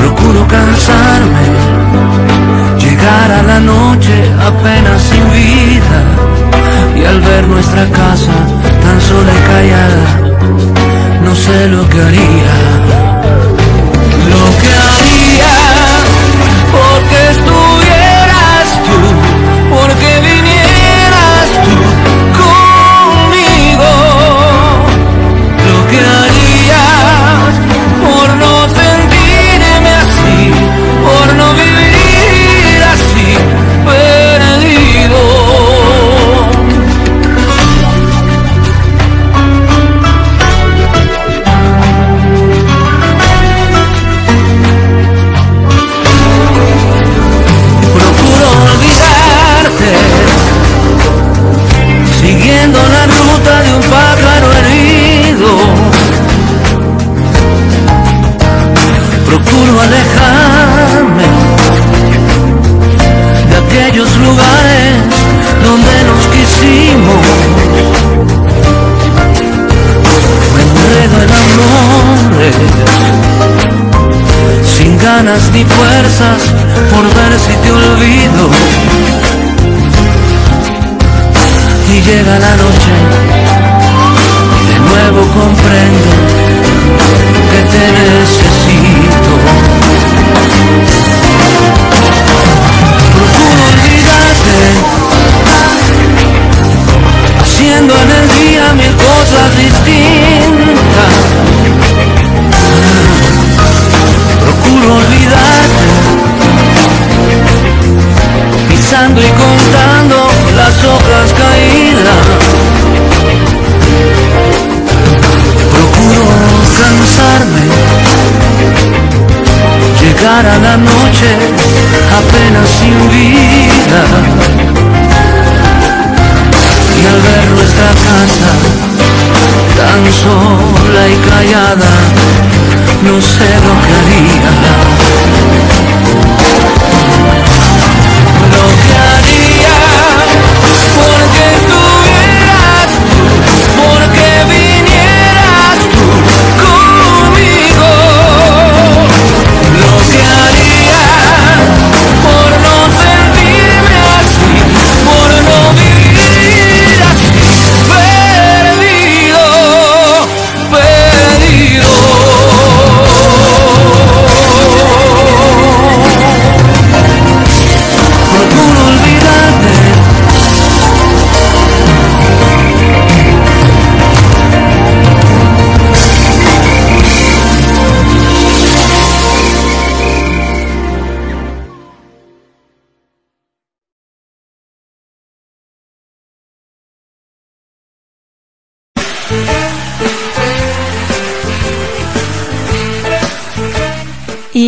procuro 0.00 0.44
cansarme, 0.48 1.46
llegar 2.80 3.30
a 3.30 3.42
la 3.42 3.60
noche 3.60 4.16
apenas 4.44 5.02
sin 5.02 5.24
vida. 5.30 6.00
Y 6.96 7.04
al 7.04 7.20
ver 7.20 7.46
nuestra 7.46 7.84
casa 7.90 8.32
tan 8.82 9.00
sola 9.00 9.32
y 9.32 9.42
callada, 9.50 9.95
sé 11.46 11.68
lo 11.68 11.88
que 11.88 12.00
haría. 12.00 12.75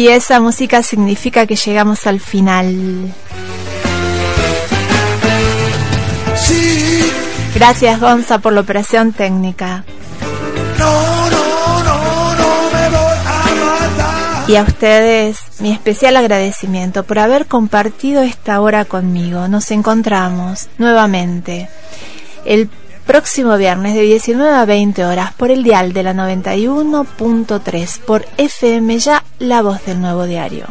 Y 0.09 0.11
esa 0.11 0.41
música 0.41 0.83
significa 0.83 1.45
que 1.47 1.55
llegamos 1.55 2.07
al 2.07 2.19
final. 2.19 3.13
Sí, 6.35 7.13
Gracias 7.55 8.01
Gonza 8.01 8.39
por 8.39 8.55
la 8.55 8.63
operación 8.63 9.13
técnica. 9.13 9.85
no, 10.79 11.31
no, 11.31 11.83
no, 11.85 12.35
no 12.37 12.71
me 12.73 12.89
voy 12.89 13.19
a 13.27 13.91
matar. 13.91 14.49
Y 14.51 14.57
a 14.57 14.63
ustedes 14.63 15.41
mi 15.59 15.73
especial 15.73 16.17
agradecimiento 16.17 17.03
por 17.03 17.19
haber 17.19 17.45
compartido 17.45 18.23
esta 18.23 18.63
hora 18.63 18.87
conmigo. 18.87 19.47
Nos 19.47 19.71
encontramos 19.71 20.69
nuevamente 20.79 21.69
el 22.47 22.71
próximo 23.09 23.57
viernes 23.57 23.95
de 23.95 24.03
19 24.03 24.55
a 24.55 24.67
20 24.67 25.07
horas 25.07 25.33
por 25.33 25.51
el 25.51 25.63
dial 25.63 25.95
de 25.95 26.03
la 26.03 26.13
91.3 26.13 28.01
por 28.01 28.27
FM 28.37 28.99
Ya, 28.99 29.25
la 29.39 29.63
voz 29.63 29.83
del 29.87 29.99
nuevo 30.03 30.25
diario. 30.27 30.67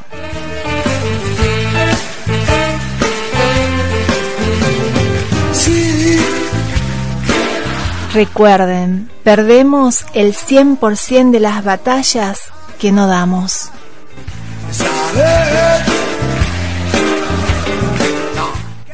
Recuerden, 8.13 9.09
perdemos 9.23 10.05
el 10.13 10.35
100% 10.35 11.31
de 11.31 11.39
las 11.39 11.63
batallas 11.63 12.39
que 12.77 12.91
no 12.91 13.07
damos. 13.07 13.71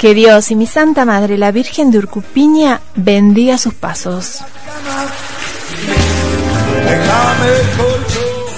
Que 0.03 0.13
Dios 0.13 0.51
y 0.51 0.57
mi 0.57 0.67
Santa 0.67 1.05
Madre, 1.05 1.37
la 1.37 1.53
Virgen 1.53 1.89
de 1.89 1.99
Urcupiña, 1.99 2.81
bendiga 2.93 3.57
sus 3.57 3.73
pasos. 3.73 4.39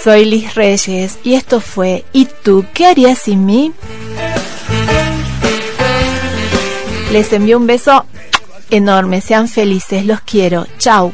Soy 0.04 0.26
Liz 0.26 0.56
Reyes 0.56 1.20
y 1.24 1.36
esto 1.36 1.62
fue 1.62 2.04
¿Y 2.14 2.26
tú 2.26 2.66
qué 2.74 2.88
harías 2.88 3.20
sin 3.20 3.46
mí? 3.46 3.74
Les 7.12 7.32
envío 7.32 7.60
un 7.60 7.68
beso 7.68 8.08
enorme, 8.72 9.22
sean 9.22 9.48
felices, 9.48 10.04
los 10.04 10.22
quiero. 10.22 10.66
Chao. 10.80 11.14